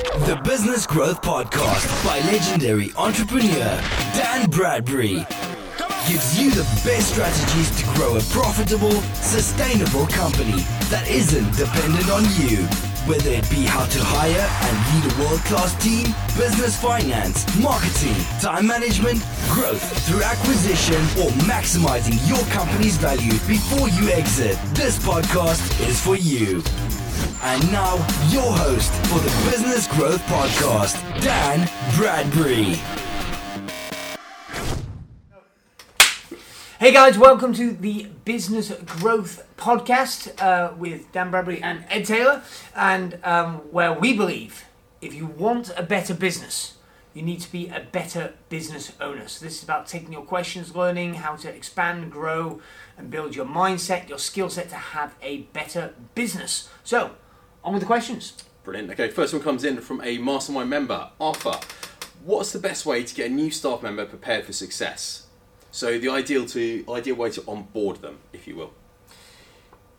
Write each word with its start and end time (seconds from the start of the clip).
The 0.00 0.40
Business 0.44 0.86
Growth 0.86 1.20
Podcast 1.20 2.04
by 2.06 2.20
legendary 2.30 2.90
entrepreneur 2.96 3.82
Dan 4.14 4.48
Bradbury 4.48 5.26
gives 6.08 6.40
you 6.40 6.50
the 6.50 6.62
best 6.84 7.12
strategies 7.12 7.70
to 7.76 7.84
grow 7.94 8.16
a 8.16 8.20
profitable, 8.30 8.92
sustainable 9.12 10.06
company 10.06 10.62
that 10.88 11.06
isn't 11.06 11.54
dependent 11.54 12.10
on 12.10 12.24
you. 12.40 12.89
Whether 13.06 13.30
it 13.30 13.48
be 13.50 13.64
how 13.64 13.86
to 13.86 13.98
hire 14.02 14.46
and 14.66 14.74
lead 14.92 15.12
a 15.12 15.20
world 15.20 15.40
class 15.40 15.74
team, 15.82 16.14
business 16.36 16.80
finance, 16.80 17.44
marketing, 17.58 18.14
time 18.40 18.66
management, 18.66 19.24
growth 19.48 19.82
through 20.06 20.22
acquisition, 20.22 21.00
or 21.18 21.30
maximizing 21.48 22.16
your 22.28 22.44
company's 22.52 22.98
value 22.98 23.32
before 23.48 23.88
you 23.88 24.10
exit, 24.10 24.58
this 24.74 24.98
podcast 24.98 25.64
is 25.88 25.98
for 26.00 26.16
you. 26.16 26.62
And 27.42 27.72
now, 27.72 27.96
your 28.28 28.52
host 28.52 28.92
for 29.06 29.18
the 29.18 29.50
Business 29.50 29.86
Growth 29.86 30.20
Podcast, 30.26 31.00
Dan 31.22 31.68
Bradbury. 31.96 32.99
Hey 36.80 36.92
guys, 36.92 37.18
welcome 37.18 37.52
to 37.52 37.72
the 37.72 38.06
Business 38.24 38.72
Growth 38.86 39.46
Podcast 39.58 40.42
uh, 40.42 40.72
with 40.74 41.12
Dan 41.12 41.30
Bradbury 41.30 41.62
and 41.62 41.84
Ed 41.90 42.06
Taylor, 42.06 42.42
and 42.74 43.18
um, 43.22 43.56
where 43.70 43.92
we 43.92 44.16
believe 44.16 44.64
if 45.02 45.12
you 45.12 45.26
want 45.26 45.70
a 45.76 45.82
better 45.82 46.14
business, 46.14 46.78
you 47.12 47.20
need 47.20 47.42
to 47.42 47.52
be 47.52 47.68
a 47.68 47.80
better 47.92 48.32
business 48.48 48.92
owner. 48.98 49.28
So 49.28 49.44
this 49.44 49.58
is 49.58 49.62
about 49.62 49.88
taking 49.88 50.10
your 50.10 50.22
questions, 50.22 50.74
learning 50.74 51.16
how 51.16 51.36
to 51.36 51.54
expand, 51.54 52.10
grow, 52.10 52.62
and 52.96 53.10
build 53.10 53.36
your 53.36 53.44
mindset, 53.44 54.08
your 54.08 54.16
skill 54.16 54.48
set 54.48 54.70
to 54.70 54.76
have 54.76 55.14
a 55.20 55.42
better 55.52 55.92
business. 56.14 56.70
So, 56.82 57.10
on 57.62 57.74
with 57.74 57.82
the 57.82 57.86
questions. 57.86 58.42
Brilliant. 58.64 58.90
Okay, 58.92 59.10
first 59.10 59.34
one 59.34 59.42
comes 59.42 59.64
in 59.64 59.82
from 59.82 60.00
a 60.02 60.16
mastermind 60.16 60.70
member, 60.70 61.10
Arthur. 61.20 61.60
What's 62.24 62.54
the 62.54 62.58
best 62.58 62.86
way 62.86 63.04
to 63.04 63.14
get 63.14 63.30
a 63.30 63.34
new 63.34 63.50
staff 63.50 63.82
member 63.82 64.06
prepared 64.06 64.46
for 64.46 64.54
success? 64.54 65.26
So 65.70 65.98
the 65.98 66.08
ideal 66.08 66.46
to 66.46 66.84
ideal 66.88 67.16
way 67.16 67.30
to 67.30 67.44
onboard 67.46 67.96
them, 68.02 68.18
if 68.32 68.46
you 68.46 68.56
will. 68.56 68.72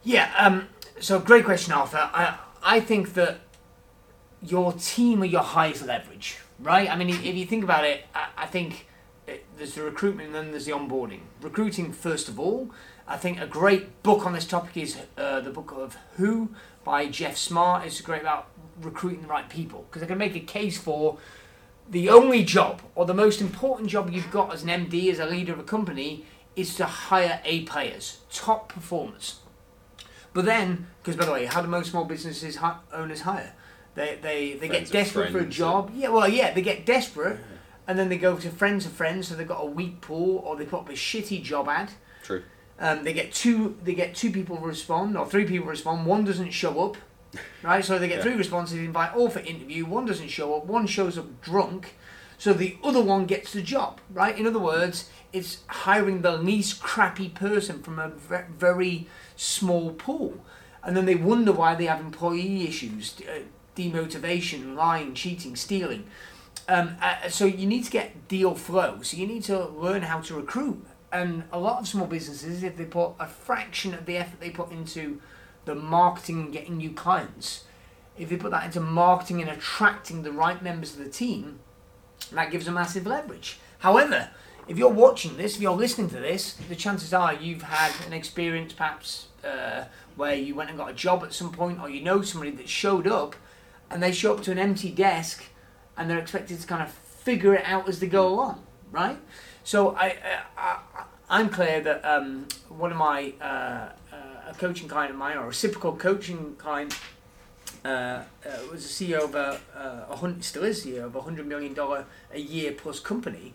Yeah, 0.04 0.32
um, 0.38 0.68
so 1.00 1.20
great 1.20 1.46
question, 1.46 1.74
Arthur. 1.74 2.10
I, 2.14 2.38
I 2.64 2.80
think 2.80 3.14
that 3.14 3.40
your 4.42 4.74
team 4.74 5.22
are 5.22 5.26
your 5.26 5.44
highest 5.44 5.86
leverage, 5.86 6.38
right? 6.60 6.90
I 6.90 6.96
mean, 6.96 7.10
if 7.10 7.36
you 7.36 7.46
think 7.46 7.64
about 7.64 7.86
it, 7.86 8.06
I, 8.16 8.28
I 8.38 8.46
think 8.48 8.88
uh, 9.30 9.34
there's 9.58 9.76
the 9.76 9.84
recruitment 9.84 10.28
and 10.28 10.36
then 10.36 10.52
there's 10.52 10.66
the 10.66 10.72
onboarding. 10.72 11.22
Recruiting, 11.42 11.92
first 11.94 12.28
of 12.28 12.40
all, 12.40 12.72
I 13.08 13.18
think 13.18 13.40
a 13.40 13.48
great 13.48 14.04
book 14.04 14.26
on 14.26 14.34
this 14.34 14.46
topic 14.46 14.78
is 14.78 14.98
uh, 15.18 15.42
the 15.42 15.52
book 15.52 15.72
of 15.76 15.98
Who 16.18 16.50
by 16.84 17.08
Geoff 17.08 17.38
Smart. 17.38 17.86
It's 17.86 18.02
great 18.02 18.22
about 18.22 18.48
recruiting 18.82 19.22
the 19.22 19.28
right 19.28 19.48
people 19.50 19.86
because 19.90 20.02
I 20.02 20.08
can 20.08 20.18
make 20.18 20.36
a 20.36 20.40
case 20.40 20.80
for 20.80 21.18
the 21.92 22.10
only 22.10 22.44
job 22.44 22.82
or 22.96 23.06
the 23.06 23.14
most 23.14 23.42
important 23.42 23.90
job 23.90 24.10
you've 24.12 24.32
got 24.32 24.54
as 24.54 24.64
an 24.64 24.70
MD, 24.70 25.12
as 25.12 25.20
a 25.20 25.26
leader 25.26 25.54
of 25.54 25.60
a 25.60 25.64
company, 25.64 26.26
is 26.56 26.76
to 26.76 26.86
hire 26.86 27.42
A 27.46 27.62
players, 27.64 28.20
top 28.32 28.70
performers. 28.70 29.40
But 30.34 30.46
then, 30.46 30.88
because 31.02 31.18
by 31.18 31.26
the 31.26 31.32
way, 31.34 31.46
how 31.46 31.62
do 31.62 31.68
most 31.68 31.92
small 31.92 32.06
businesses 32.06 32.56
hi- 32.58 32.80
owners 32.94 33.22
hire? 33.22 33.54
They 33.96 34.18
they, 34.22 34.54
they 34.54 34.68
get 34.70 34.88
Friends 34.88 34.92
desperate 34.92 35.32
for 35.32 35.40
a 35.40 35.46
job. 35.46 35.92
Yeah, 35.94 36.10
well, 36.10 36.28
yeah, 36.28 36.54
they 36.54 36.62
get 36.62 36.86
desperate, 36.86 37.40
and 37.88 38.00
then 38.00 38.08
they 38.08 38.18
go 38.18 38.38
to 38.38 38.50
friends 38.50 38.86
of 38.86 38.94
friends, 38.94 39.28
so 39.28 39.36
they've 39.36 39.48
got 39.48 39.62
a 39.62 39.66
weak 39.66 40.00
pool, 40.00 40.38
or 40.46 40.56
they 40.56 40.66
put 40.66 40.82
up 40.82 40.90
a 40.90 40.94
shitty 40.94 41.44
job 41.44 41.68
ad. 41.68 41.92
True. 42.24 42.44
Um, 42.80 43.04
they 43.04 43.14
get 43.14 43.34
two 43.34 43.78
they 43.84 43.94
get 43.94 44.16
two 44.16 44.32
people 44.32 44.58
respond 44.58 45.18
or 45.18 45.28
three 45.28 45.46
people 45.46 45.68
respond. 45.68 46.06
One 46.06 46.24
doesn't 46.24 46.52
show 46.52 46.84
up, 46.86 46.98
right? 47.64 47.84
So 47.84 47.98
they 48.00 48.08
get 48.08 48.18
Yeah. 48.18 48.24
three 48.24 48.36
responses. 48.36 48.78
Invite 48.78 49.14
all 49.16 49.30
for 49.30 49.40
interview. 49.40 49.86
One 49.86 50.06
doesn't 50.06 50.30
show 50.30 50.56
up. 50.56 50.66
One 50.66 50.88
shows 50.88 51.18
up 51.18 51.42
drunk. 51.42 51.96
So 52.38 52.54
the 52.54 52.78
other 52.84 53.02
one 53.02 53.26
gets 53.26 53.54
the 53.54 53.62
job, 53.62 54.02
right? 54.12 54.36
In 54.38 54.48
other 54.48 54.60
words, 54.60 55.10
it's 55.32 55.60
hiring 55.68 56.22
the 56.24 56.36
least 56.38 56.82
crappy 56.82 57.30
person 57.30 57.84
from 57.84 58.00
a 58.00 58.10
ve- 58.10 58.52
very 58.58 59.08
small 59.36 59.92
pool, 59.92 60.44
and 60.84 60.98
then 60.98 61.06
they 61.06 61.14
wonder 61.16 61.52
why 61.52 61.76
they 61.76 61.86
have 61.86 62.00
employee 62.00 62.68
issues, 62.68 63.14
uh, 63.30 63.42
demotivation, 63.76 64.76
lying, 64.76 65.14
cheating, 65.14 65.56
stealing. 65.56 66.06
Um, 66.68 66.96
uh, 67.02 67.30
so 67.30 67.46
you 67.46 67.68
need 67.68 67.84
to 67.86 67.92
get 67.92 68.28
deal 68.28 68.56
flow. 68.56 69.00
So 69.04 69.18
you 69.18 69.28
need 69.28 69.44
to 69.44 69.68
learn 69.68 70.04
how 70.04 70.22
to 70.22 70.36
recruit. 70.36 70.86
And 71.12 71.44
a 71.52 71.60
lot 71.60 71.80
of 71.80 71.88
small 71.88 72.08
businesses, 72.08 72.64
if 72.64 72.78
they 72.78 72.86
put 72.86 73.12
a 73.20 73.28
fraction 73.28 73.94
of 73.94 74.06
the 74.06 74.18
effort 74.18 74.40
they 74.40 74.50
put 74.50 74.72
into 74.72 75.22
the 75.66 75.76
marketing 75.76 76.42
and 76.42 76.54
getting 76.54 76.78
new 76.78 76.92
clients, 76.92 77.66
if 78.18 78.30
they 78.30 78.38
put 78.38 78.52
that 78.52 78.66
into 78.66 78.80
marketing 78.80 79.42
and 79.42 79.50
attracting 79.50 80.24
the 80.24 80.32
right 80.32 80.62
members 80.62 80.94
of 80.94 81.04
the 81.04 81.10
team, 81.10 81.60
that 82.32 82.52
gives 82.52 82.68
a 82.68 82.72
massive 82.72 83.06
leverage. 83.06 83.60
However, 83.80 84.30
if 84.68 84.78
you're 84.78 84.90
watching 84.90 85.38
this, 85.38 85.56
if 85.56 85.62
you're 85.62 85.76
listening 85.76 86.10
to 86.10 86.20
this, 86.20 86.54
the 86.54 86.76
chances 86.76 87.14
are 87.14 87.34
you've 87.34 87.64
had 87.64 87.94
an 88.06 88.14
experience 88.14 88.74
perhaps 88.74 89.28
uh, 89.44 89.86
where 90.16 90.36
you 90.36 90.56
went 90.56 90.70
and 90.70 90.78
got 90.78 90.92
a 90.92 90.94
job 90.94 91.24
at 91.24 91.34
some 91.34 91.52
point, 91.52 91.80
or 91.82 91.90
you 91.90 92.02
know 92.02 92.22
somebody 92.22 92.52
that 92.52 92.70
showed 92.70 93.08
up 93.08 93.36
and 93.90 94.02
they 94.02 94.12
show 94.12 94.34
up 94.34 94.44
to 94.44 94.52
an 94.52 94.60
empty 94.60 94.92
desk 94.92 95.46
and 95.98 96.10
they're 96.10 96.20
expected 96.20 96.60
to 96.60 96.68
kind 96.68 96.82
of 96.82 96.92
figure 96.92 97.54
it 97.54 97.64
out 97.66 97.90
as 97.90 98.00
they 98.00 98.08
go 98.08 98.28
along, 98.28 98.64
right? 98.92 99.18
So 99.64 99.96
I, 99.96 100.16
I, 100.58 100.78
I 100.96 101.04
I'm 101.30 101.50
clear 101.50 101.82
that 101.82 102.04
um, 102.04 102.48
one 102.70 102.92
of 102.92 102.98
my 102.98 103.34
uh, 103.42 103.90
a 104.52 104.56
coaching 104.60 104.88
client 104.88 105.12
of 105.12 105.18
mine, 105.18 105.38
or 105.38 105.44
a 105.44 105.48
reciprocal 105.48 105.96
coaching 105.96 106.56
client, 106.58 106.98
uh, 107.86 107.88
uh, 107.88 108.24
was 108.72 108.86
a 108.86 108.88
CEO 108.88 109.24
of 109.24 109.36
a, 109.36 109.60
uh, 109.76 110.14
a 110.14 110.16
hun- 110.18 110.42
still 110.42 110.64
is 110.64 110.86
CEO 110.86 111.06
of 111.06 111.16
a 111.16 111.22
hundred 111.22 111.48
million 111.48 111.74
dollar 111.74 112.06
a 112.34 112.40
year 112.40 112.72
plus 112.72 113.00
company, 113.00 113.54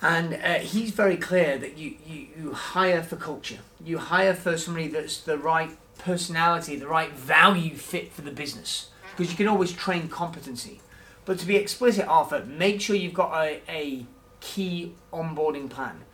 and 0.00 0.34
uh, 0.34 0.54
he's 0.54 0.90
very 0.90 1.16
clear 1.16 1.58
that 1.58 1.76
you, 1.76 1.96
you 2.06 2.26
you 2.36 2.52
hire 2.52 3.02
for 3.02 3.16
culture. 3.16 3.58
You 3.84 3.98
hire 3.98 4.34
for 4.34 4.56
somebody 4.56 4.88
that's 4.88 5.20
the 5.20 5.38
right 5.38 5.76
personality, 5.98 6.76
the 6.76 6.88
right 6.88 7.12
value 7.12 7.76
fit 7.76 8.12
for 8.12 8.22
the 8.22 8.30
business, 8.30 8.88
because 9.16 9.30
you 9.30 9.36
can 9.36 9.48
always 9.48 9.72
train 9.72 10.08
competency. 10.08 10.80
But 11.24 11.38
to 11.40 11.46
be 11.46 11.56
explicit, 11.56 12.06
Arthur, 12.08 12.44
make 12.46 12.80
sure 12.80 12.96
you've 12.96 13.12
got 13.12 13.34
a, 13.44 13.60
a 13.68 14.06
key 14.40 14.94
onboarding 15.12 15.68
plan. 15.68 16.04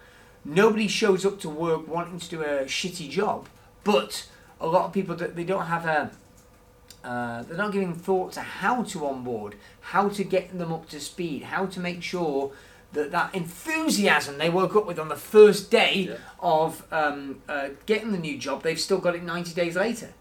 Nobody 0.44 0.88
shows 0.88 1.24
up 1.24 1.40
to 1.40 1.48
work 1.48 1.88
wanting 1.88 2.18
to 2.18 2.28
do 2.28 2.42
a 2.42 2.64
shitty 2.64 3.08
job, 3.10 3.48
but 3.82 4.28
a 4.60 4.66
lot 4.66 4.84
of 4.84 4.92
people 4.92 5.14
that 5.16 5.36
they 5.36 5.44
don't 5.44 5.66
have 5.66 5.86
a 5.86 6.10
uh, 7.02 7.42
they're 7.42 7.56
not 7.58 7.70
giving 7.72 7.94
thought 7.94 8.32
to 8.32 8.40
how 8.40 8.82
to 8.82 9.06
onboard, 9.06 9.56
how 9.80 10.08
to 10.08 10.24
get 10.24 10.56
them 10.58 10.72
up 10.72 10.88
to 10.88 10.98
speed, 10.98 11.42
how 11.42 11.66
to 11.66 11.78
make 11.78 12.02
sure 12.02 12.50
that 12.92 13.10
that 13.10 13.34
enthusiasm 13.34 14.38
they 14.38 14.48
woke 14.48 14.74
up 14.74 14.86
with 14.86 14.98
on 14.98 15.08
the 15.08 15.16
first 15.16 15.70
day 15.70 16.08
Yeah. 16.08 16.16
of 16.40 16.82
um, 16.90 17.42
uh, 17.48 17.70
getting 17.84 18.12
the 18.12 18.18
new 18.18 18.38
job, 18.38 18.62
they've 18.62 18.80
still 18.80 18.98
got 18.98 19.14
it 19.14 19.22
90 19.22 19.52
days 19.52 19.76
later. 19.76 20.14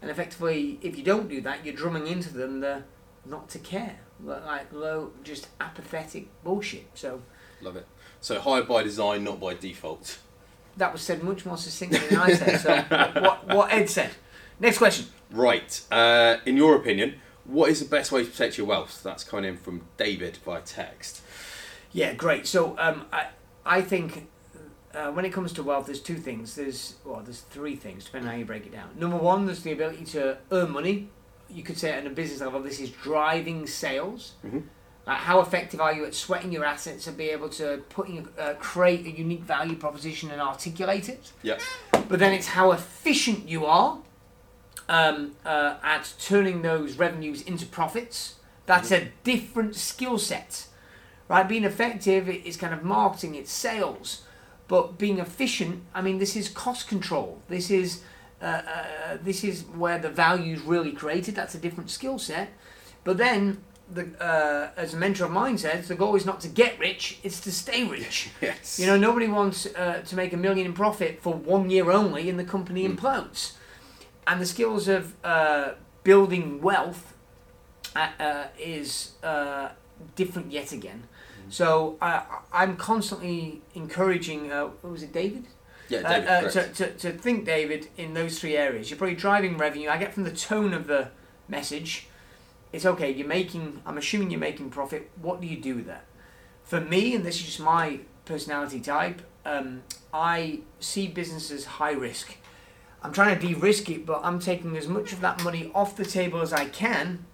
And 0.00 0.10
effectively, 0.10 0.78
if 0.80 0.96
you 0.96 1.04
don't 1.04 1.28
do 1.28 1.42
that, 1.42 1.62
you're 1.64 1.74
drumming 1.74 2.06
into 2.06 2.32
them 2.32 2.60
the 2.60 2.84
not 3.26 3.50
to 3.50 3.58
care, 3.58 3.98
like 4.24 4.72
low, 4.72 5.12
just 5.22 5.48
apathetic 5.60 6.28
bullshit. 6.42 6.86
So 6.94 7.20
Love 7.60 7.76
it. 7.76 7.86
So 8.20 8.38
hire 8.40 8.62
by 8.62 8.82
design, 8.82 9.24
not 9.24 9.40
by 9.40 9.54
default. 9.54 10.18
that 10.76 10.92
was 10.92 11.02
said 11.02 11.22
much 11.22 11.44
more 11.46 11.56
succinctly 11.56 11.98
than 12.08 12.18
I 12.18 12.32
said. 12.34 12.60
So 12.60 13.20
what, 13.20 13.46
what 13.48 13.72
Ed 13.72 13.88
said. 13.88 14.10
Next 14.58 14.78
question. 14.78 15.06
Right. 15.30 15.80
Uh, 15.90 16.36
in 16.44 16.56
your 16.56 16.76
opinion, 16.76 17.14
what 17.44 17.70
is 17.70 17.80
the 17.80 17.88
best 17.88 18.12
way 18.12 18.24
to 18.24 18.30
protect 18.30 18.58
your 18.58 18.66
wealth? 18.66 19.02
That's 19.02 19.24
coming 19.24 19.46
in 19.46 19.56
from 19.56 19.82
David 19.96 20.38
by 20.44 20.60
text. 20.60 21.22
Yeah, 21.92 22.12
great. 22.14 22.46
So 22.46 22.76
um, 22.78 23.06
I 23.12 23.28
I 23.64 23.80
think 23.82 24.28
uh, 24.94 25.10
when 25.12 25.24
it 25.24 25.32
comes 25.32 25.52
to 25.54 25.62
wealth, 25.62 25.86
there's 25.86 26.00
two 26.00 26.16
things. 26.18 26.54
There's 26.56 26.96
well, 27.04 27.20
there's 27.24 27.40
three 27.40 27.74
things 27.76 28.04
depending 28.04 28.28
on 28.28 28.34
how 28.34 28.38
you 28.38 28.44
break 28.44 28.66
it 28.66 28.72
down. 28.72 28.90
Number 28.96 29.16
one, 29.16 29.46
there's 29.46 29.62
the 29.62 29.72
ability 29.72 30.04
to 30.16 30.36
earn 30.52 30.70
money. 30.72 31.08
You 31.48 31.62
could 31.62 31.78
say 31.78 31.90
at 31.92 32.06
a 32.06 32.10
business 32.10 32.40
level, 32.42 32.60
this 32.60 32.78
is 32.80 32.90
driving 32.90 33.66
sales. 33.66 34.32
Mhm. 34.44 34.64
Like 35.06 35.18
how 35.18 35.40
effective 35.40 35.80
are 35.80 35.92
you 35.92 36.04
at 36.04 36.14
sweating 36.14 36.52
your 36.52 36.64
assets 36.64 37.06
and 37.06 37.16
be 37.16 37.30
able 37.30 37.48
to 37.50 37.82
put 37.88 38.08
in, 38.08 38.28
uh, 38.38 38.54
create 38.58 39.06
a 39.06 39.10
unique 39.10 39.42
value 39.42 39.76
proposition 39.76 40.30
and 40.30 40.40
articulate 40.40 41.08
it? 41.08 41.32
Yeah. 41.42 41.58
But 41.92 42.18
then 42.18 42.32
it's 42.32 42.48
how 42.48 42.72
efficient 42.72 43.48
you 43.48 43.66
are 43.66 43.98
um, 44.88 45.36
uh, 45.44 45.76
at 45.82 46.12
turning 46.20 46.62
those 46.62 46.96
revenues 46.96 47.42
into 47.42 47.66
profits. 47.66 48.36
That's 48.66 48.92
a 48.92 49.08
different 49.24 49.74
skill 49.74 50.18
set, 50.18 50.66
right? 51.28 51.48
Being 51.48 51.64
effective 51.64 52.28
is 52.28 52.56
kind 52.56 52.74
of 52.74 52.84
marketing, 52.84 53.34
it's 53.34 53.50
sales. 53.50 54.22
But 54.68 54.98
being 54.98 55.18
efficient, 55.18 55.82
I 55.92 56.02
mean, 56.02 56.18
this 56.18 56.36
is 56.36 56.48
cost 56.48 56.86
control. 56.86 57.42
This 57.48 57.70
is 57.70 58.02
uh, 58.40 58.44
uh, 58.44 59.18
this 59.22 59.44
is 59.44 59.64
where 59.64 59.98
the 59.98 60.08
value 60.08 60.54
is 60.54 60.60
really 60.62 60.92
created. 60.92 61.34
That's 61.34 61.54
a 61.54 61.58
different 61.58 61.90
skill 61.90 62.18
set. 62.18 62.50
But 63.04 63.18
then, 63.18 63.62
the, 63.92 64.04
uh, 64.24 64.70
as 64.76 64.94
a 64.94 64.96
mentor 64.96 65.24
of 65.24 65.30
mine 65.32 65.58
says, 65.58 65.88
the 65.88 65.94
goal 65.94 66.14
is 66.16 66.24
not 66.24 66.40
to 66.40 66.48
get 66.48 66.78
rich; 66.78 67.18
it's 67.22 67.40
to 67.40 67.52
stay 67.52 67.84
rich. 67.84 68.30
Yes. 68.40 68.78
You 68.78 68.86
know, 68.86 68.96
nobody 68.96 69.26
wants 69.28 69.66
uh, 69.66 70.02
to 70.06 70.16
make 70.16 70.32
a 70.32 70.36
million 70.36 70.66
in 70.66 70.72
profit 70.72 71.20
for 71.20 71.34
one 71.34 71.70
year 71.70 71.90
only 71.90 72.28
and 72.30 72.38
the 72.38 72.44
company 72.44 72.86
Mm. 72.88 72.96
implodes. 72.96 73.52
And 74.26 74.40
the 74.40 74.46
skills 74.46 74.86
of 74.88 75.14
uh, 75.24 75.72
building 76.04 76.60
wealth 76.60 77.14
uh, 77.96 78.08
uh, 78.20 78.44
is 78.58 79.12
uh, 79.22 79.70
different 80.14 80.52
yet 80.52 80.72
again. 80.72 81.04
So 81.48 81.96
I 82.00 82.22
I'm 82.52 82.76
constantly 82.76 83.60
encouraging. 83.74 84.52
Uh, 84.52 84.66
what 84.82 84.92
was 84.92 85.02
it 85.02 85.12
David? 85.12 85.46
Yeah, 85.88 86.02
David, 86.08 86.28
uh, 86.28 86.50
to, 86.50 86.68
to, 86.72 86.94
to 86.94 87.10
think, 87.18 87.44
David, 87.44 87.88
in 87.96 88.14
those 88.14 88.38
three 88.38 88.56
areas. 88.56 88.88
You're 88.90 88.98
probably 88.98 89.16
driving 89.16 89.58
revenue. 89.58 89.88
I 89.88 89.96
get 89.98 90.14
from 90.14 90.22
the 90.22 90.30
tone 90.30 90.72
of 90.72 90.86
the 90.86 91.08
message, 91.48 92.06
it's 92.72 92.86
okay. 92.86 93.10
You're 93.10 93.26
making. 93.26 93.82
I'm 93.84 93.98
assuming 93.98 94.30
you're 94.30 94.40
making 94.40 94.70
profit. 94.70 95.10
What 95.20 95.40
do 95.40 95.46
you 95.46 95.56
do 95.56 95.76
with 95.76 95.86
that? 95.86 96.04
For 96.62 96.80
me, 96.80 97.14
and 97.14 97.24
this 97.24 97.36
is 97.36 97.42
just 97.42 97.60
my 97.60 98.00
personality 98.24 98.80
type, 98.80 99.22
um, 99.44 99.82
I 100.14 100.60
see 100.78 101.08
business 101.08 101.50
as 101.50 101.64
high 101.64 101.92
risk. 101.92 102.36
I'm 103.02 103.12
trying 103.12 103.38
to 103.38 103.46
de-risk 103.46 103.88
it, 103.90 104.04
but 104.04 104.20
I'm 104.22 104.38
taking 104.38 104.76
as 104.76 104.86
much 104.86 105.12
of 105.12 105.20
that 105.22 105.42
money 105.42 105.70
off 105.74 105.96
the 105.96 106.04
table 106.04 106.40
as 106.40 106.52
I 106.52 106.66
can. 106.66 107.24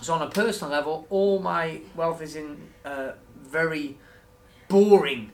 So 0.00 0.14
on 0.14 0.22
a 0.22 0.30
personal 0.30 0.72
level, 0.72 1.06
all 1.10 1.38
my 1.38 1.82
wealth 1.94 2.22
is 2.22 2.34
in 2.34 2.70
uh, 2.84 3.12
very 3.36 3.98
boring 4.68 5.32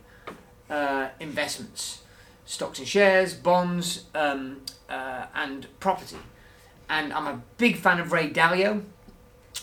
uh, 0.68 1.08
investments 1.20 2.02
stocks 2.48 2.78
and 2.78 2.88
shares, 2.88 3.34
bonds, 3.34 4.06
um, 4.14 4.62
uh, 4.88 5.26
and 5.34 5.66
property. 5.80 6.16
And 6.88 7.12
I'm 7.12 7.26
a 7.26 7.42
big 7.58 7.76
fan 7.76 8.00
of 8.00 8.10
Ray 8.10 8.30
Dalio, 8.30 8.84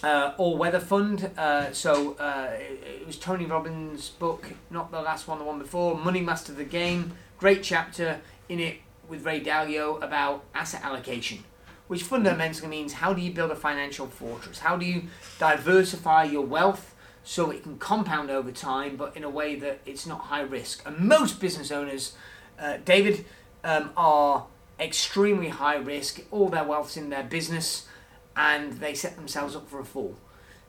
uh, 0.04 0.34
All 0.38 0.58
Weather 0.58 0.80
Fund. 0.80 1.32
Uh, 1.38 1.72
so 1.72 2.14
uh, 2.14 2.52
it, 2.54 3.02
it 3.02 3.08
was 3.08 3.18
Tony 3.18 3.46
Robbins' 3.46 4.10
book, 4.10 4.54
not 4.70 4.92
the 4.92 5.02
last 5.02 5.28
one, 5.28 5.40
the 5.40 5.46
one 5.46 5.60
before, 5.60 5.96
Money 5.98 6.22
Master 6.22 6.54
the 6.54 6.64
Game. 6.64 7.14
Great 7.38 7.64
chapter 7.64 8.22
in 8.50 8.60
it 8.60 8.78
with 9.08 9.26
Ray 9.26 9.42
Dalio 9.42 10.02
about 10.02 10.44
asset 10.54 10.84
allocation, 10.84 11.44
which 11.88 12.04
fundamentally 12.04 12.68
means 12.68 12.94
how 12.94 13.14
do 13.14 13.22
you 13.22 13.32
build 13.32 13.52
a 13.52 13.56
financial 13.56 14.08
fortress? 14.08 14.60
How 14.60 14.78
do 14.78 14.86
you 14.86 15.04
diversify 15.40 16.24
your 16.24 16.46
wealth? 16.46 16.94
So 17.24 17.50
it 17.50 17.64
can 17.64 17.80
compound 17.80 18.30
over 18.30 18.52
time, 18.52 18.98
but 18.98 19.18
in 19.18 19.24
a 19.24 19.30
way 19.30 19.56
that 19.56 19.80
it's 19.86 20.06
not 20.06 20.22
high 20.22 20.42
risk. 20.42 20.84
And 20.86 21.00
most 21.00 21.40
business 21.40 21.72
owners 21.72 22.14
uh, 22.60 22.78
David 22.86 23.26
um, 23.64 23.90
are 23.98 24.46
extremely 24.80 25.50
high 25.50 25.78
risk. 25.78 26.22
All 26.32 26.50
their 26.50 26.64
wealth's 26.64 26.98
in 26.98 27.10
their 27.10 27.24
business, 27.24 27.88
and 28.36 28.74
they 28.74 28.94
set 28.94 29.16
themselves 29.16 29.56
up 29.56 29.70
for 29.70 29.80
a 29.80 29.86
fall. 29.86 30.16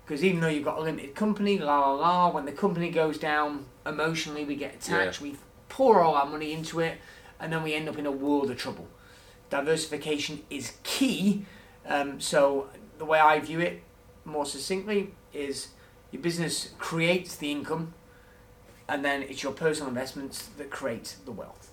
Because 0.05 0.23
even 0.23 0.41
though 0.41 0.49
you've 0.49 0.65
got 0.65 0.79
a 0.79 0.83
limited 0.83 1.15
company, 1.15 1.59
la 1.59 1.81
la 1.81 1.93
la, 1.95 2.31
when 2.31 2.45
the 2.45 2.53
company 2.53 2.91
goes 2.91 3.19
down, 3.19 3.67
emotionally 3.85 4.45
we 4.45 4.55
get 4.55 4.77
attached. 4.77 5.21
We 5.21 5.37
pour 5.69 6.01
all 6.01 6.15
our 6.15 6.27
money 6.27 6.53
into 6.53 6.81
it, 6.81 6.99
and 7.41 7.53
then 7.53 7.63
we 7.63 7.75
end 7.75 7.89
up 7.89 7.99
in 7.99 8.07
a 8.07 8.13
world 8.13 8.51
of 8.51 8.57
trouble. 8.57 8.87
Diversification 9.51 10.43
is 10.49 10.75
key. 10.85 11.45
Um, 11.87 12.21
so 12.21 12.69
the 12.99 13.05
way 13.05 13.19
I 13.19 13.41
view 13.41 13.61
it, 13.61 13.83
more 14.25 14.47
succinctly, 14.47 15.13
is 15.33 15.69
your 16.13 16.23
business 16.23 16.71
creates 16.79 17.37
the 17.37 17.51
income, 17.51 17.95
and 18.89 19.05
then 19.05 19.23
it's 19.23 19.43
your 19.43 19.53
personal 19.53 19.89
investments 19.89 20.47
that 20.57 20.71
create 20.71 21.17
the 21.25 21.33
wealth. 21.33 21.73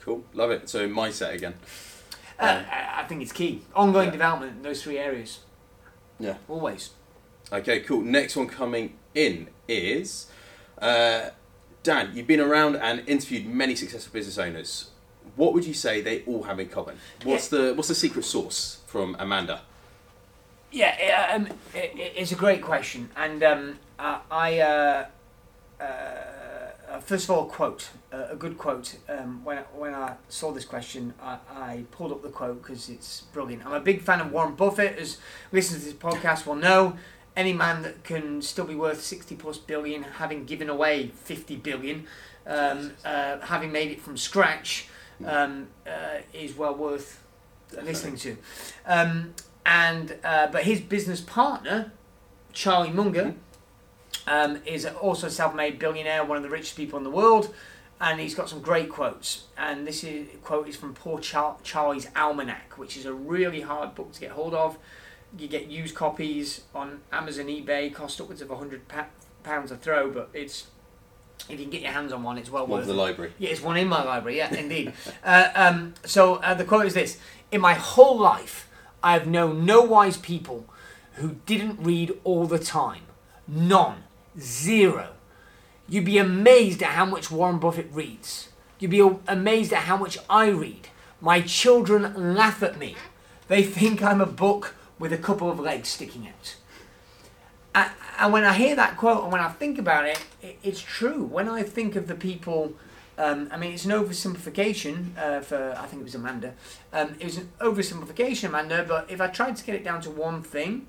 Cool, 0.00 0.24
love 0.32 0.50
it. 0.50 0.70
So 0.70 0.88
mindset 0.88 1.34
again. 1.34 1.54
Uh, 2.38 2.62
I 2.70 3.00
I 3.02 3.04
think 3.08 3.22
it's 3.22 3.32
key. 3.32 3.62
Ongoing 3.74 4.06
Yeah. 4.06 4.12
development 4.12 4.52
in 4.56 4.62
those 4.62 4.82
three 4.82 4.98
areas. 4.98 5.40
Yeah. 6.20 6.34
Always. 6.48 6.90
Okay, 7.52 7.80
cool. 7.80 8.02
Next 8.02 8.36
one 8.36 8.46
coming 8.48 8.94
in 9.14 9.48
is 9.66 10.26
uh, 10.80 11.30
Dan. 11.82 12.10
You've 12.14 12.26
been 12.26 12.40
around 12.40 12.76
and 12.76 13.02
interviewed 13.08 13.46
many 13.46 13.74
successful 13.74 14.12
business 14.12 14.36
owners. 14.38 14.90
What 15.36 15.54
would 15.54 15.64
you 15.64 15.74
say 15.74 16.00
they 16.00 16.22
all 16.24 16.42
have 16.44 16.58
in 16.60 16.68
common? 16.68 16.98
What's 17.24 17.48
the 17.48 17.72
What's 17.74 17.88
the 17.88 17.94
secret 17.94 18.24
sauce 18.24 18.78
from 18.86 19.16
Amanda? 19.18 19.62
Yeah, 20.70 21.32
um, 21.34 21.46
it, 21.74 21.92
it- 21.96 22.12
it's 22.16 22.32
a 22.32 22.34
great 22.36 22.60
question, 22.62 23.08
and 23.16 23.42
um, 23.42 23.78
uh, 23.98 24.18
I 24.30 24.58
uh, 24.60 25.06
uh, 25.80 25.84
uh, 26.90 27.00
first 27.00 27.24
of 27.24 27.30
all 27.30 27.46
quote 27.46 27.90
uh, 28.12 28.26
a 28.30 28.36
good 28.36 28.56
quote. 28.58 28.96
Um, 29.08 29.44
when 29.44 29.58
I, 29.58 29.62
when 29.74 29.94
I 29.94 30.14
saw 30.28 30.52
this 30.52 30.64
question, 30.64 31.14
I, 31.22 31.38
I 31.50 31.84
pulled 31.90 32.12
up 32.12 32.22
the 32.22 32.28
quote 32.28 32.62
because 32.62 32.88
it's 32.88 33.22
brilliant. 33.32 33.64
I'm 33.66 33.72
a 33.72 33.80
big 33.80 34.02
fan 34.02 34.20
of 34.20 34.32
Warren 34.32 34.54
Buffett. 34.54 34.98
As 34.98 35.18
listeners 35.52 35.80
to 35.82 35.86
this 35.86 35.94
podcast 35.94 36.46
will 36.46 36.54
know, 36.54 36.96
any 37.36 37.52
man 37.52 37.82
that 37.82 38.04
can 38.04 38.42
still 38.42 38.64
be 38.64 38.74
worth 38.74 39.00
sixty 39.02 39.36
plus 39.36 39.58
billion, 39.58 40.02
having 40.02 40.44
given 40.44 40.68
away 40.68 41.08
fifty 41.08 41.56
billion, 41.56 42.06
um, 42.46 42.92
uh, 43.04 43.38
having 43.40 43.70
made 43.70 43.90
it 43.90 44.00
from 44.00 44.16
scratch, 44.16 44.88
um, 45.24 45.68
uh, 45.86 46.20
is 46.32 46.56
well 46.56 46.74
worth 46.74 47.22
listening 47.82 48.16
to. 48.16 48.36
Um, 48.86 49.34
and 49.66 50.16
uh, 50.24 50.46
but 50.48 50.64
his 50.64 50.80
business 50.80 51.20
partner, 51.20 51.92
Charlie 52.52 52.90
Munger, 52.90 53.34
um, 54.28 54.60
is 54.66 54.84
also 54.86 55.26
a 55.26 55.30
self-made 55.30 55.78
billionaire, 55.78 56.24
one 56.24 56.36
of 56.36 56.42
the 56.42 56.50
richest 56.50 56.76
people 56.76 56.98
in 56.98 57.04
the 57.04 57.10
world, 57.10 57.54
and 58.00 58.20
he's 58.20 58.34
got 58.34 58.48
some 58.48 58.60
great 58.60 58.88
quotes. 58.88 59.44
And 59.56 59.86
this 59.86 60.04
is, 60.04 60.28
quote 60.44 60.68
is 60.68 60.76
from 60.76 60.94
Poor 60.94 61.18
Char- 61.18 61.56
Charlie's 61.62 62.08
Almanac, 62.14 62.74
which 62.76 62.96
is 62.96 63.06
a 63.06 63.12
really 63.12 63.62
hard 63.62 63.94
book 63.94 64.12
to 64.12 64.20
get 64.20 64.32
hold 64.32 64.54
of. 64.54 64.78
You 65.38 65.48
get 65.48 65.66
used 65.70 65.94
copies 65.94 66.62
on 66.74 67.00
Amazon, 67.12 67.46
eBay, 67.46 67.92
cost 67.92 68.20
upwards 68.20 68.40
of 68.40 68.48
hundred 68.50 68.82
pounds 69.42 69.70
a 69.70 69.76
throw, 69.76 70.10
but 70.10 70.30
it's 70.32 70.68
if 71.48 71.58
you 71.58 71.64
can 71.66 71.70
get 71.70 71.82
your 71.82 71.92
hands 71.92 72.12
on 72.12 72.22
one, 72.22 72.36
it's 72.38 72.50
well 72.50 72.66
One 72.66 72.80
worth 72.80 72.84
it. 72.84 72.92
the 72.92 72.94
library. 72.94 73.32
Yeah, 73.38 73.50
it's 73.50 73.62
one 73.62 73.76
in 73.76 73.88
my 73.88 74.02
library. 74.02 74.38
Yeah, 74.38 74.54
indeed. 74.54 74.92
uh, 75.24 75.48
um, 75.54 75.94
so 76.04 76.36
uh, 76.36 76.54
the 76.54 76.64
quote 76.64 76.86
is 76.86 76.94
this: 76.94 77.18
In 77.52 77.60
my 77.60 77.74
whole 77.74 78.18
life, 78.18 78.68
I 79.02 79.12
have 79.12 79.26
known 79.26 79.64
no 79.64 79.82
wise 79.82 80.16
people 80.16 80.66
who 81.14 81.36
didn't 81.46 81.78
read 81.82 82.18
all 82.24 82.46
the 82.46 82.58
time. 82.58 83.02
None. 83.46 84.04
Zero. 84.38 85.10
You'd 85.88 86.04
be 86.04 86.18
amazed 86.18 86.82
at 86.82 86.90
how 86.90 87.06
much 87.06 87.30
Warren 87.30 87.58
Buffett 87.58 87.88
reads. 87.92 88.50
You'd 88.78 88.90
be 88.90 89.08
amazed 89.26 89.72
at 89.72 89.84
how 89.84 89.96
much 89.96 90.18
I 90.28 90.48
read. 90.48 90.88
My 91.20 91.40
children 91.40 92.34
laugh 92.34 92.62
at 92.62 92.78
me. 92.78 92.94
They 93.48 93.62
think 93.62 94.02
I'm 94.02 94.20
a 94.20 94.26
book 94.26 94.74
with 94.98 95.12
a 95.12 95.18
couple 95.18 95.50
of 95.50 95.58
legs 95.58 95.88
sticking 95.88 96.28
out. 96.28 96.56
And 98.18 98.32
when 98.32 98.44
I 98.44 98.52
hear 98.54 98.74
that 98.76 98.96
quote 98.96 99.22
and 99.22 99.32
when 99.32 99.40
I 99.40 99.48
think 99.48 99.78
about 99.78 100.04
it, 100.04 100.24
it 100.42 100.58
it's 100.62 100.80
true. 100.80 101.22
When 101.24 101.48
I 101.48 101.62
think 101.62 101.94
of 101.96 102.08
the 102.08 102.16
people, 102.16 102.74
um, 103.16 103.48
I 103.52 103.56
mean, 103.56 103.72
it's 103.72 103.84
an 103.84 103.92
oversimplification 103.92 105.16
uh, 105.16 105.40
for, 105.40 105.76
I 105.78 105.86
think 105.86 106.00
it 106.02 106.04
was 106.04 106.14
Amanda. 106.16 106.54
Um, 106.92 107.14
it 107.20 107.24
was 107.24 107.36
an 107.36 107.50
oversimplification, 107.60 108.48
Amanda, 108.48 108.84
but 108.86 109.10
if 109.10 109.20
I 109.20 109.28
tried 109.28 109.56
to 109.56 109.64
get 109.64 109.76
it 109.76 109.84
down 109.84 110.00
to 110.02 110.10
one 110.10 110.42
thing, 110.42 110.86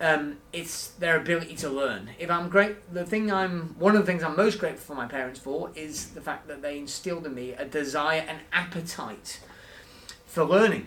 um, 0.00 0.38
it's 0.52 0.88
their 0.92 1.16
ability 1.16 1.54
to 1.56 1.68
learn. 1.68 2.10
If 2.18 2.30
I'm 2.30 2.48
great, 2.48 2.92
the 2.92 3.04
thing 3.04 3.30
I'm, 3.30 3.78
one 3.78 3.94
of 3.94 4.00
the 4.00 4.06
things 4.06 4.22
I'm 4.22 4.34
most 4.34 4.58
grateful 4.58 4.94
for 4.94 5.00
my 5.00 5.06
parents 5.06 5.38
for 5.38 5.70
is 5.74 6.10
the 6.10 6.22
fact 6.22 6.48
that 6.48 6.62
they 6.62 6.78
instilled 6.78 7.26
in 7.26 7.34
me 7.34 7.52
a 7.52 7.66
desire 7.66 8.24
and 8.26 8.38
appetite 8.52 9.40
for 10.26 10.44
learning. 10.44 10.86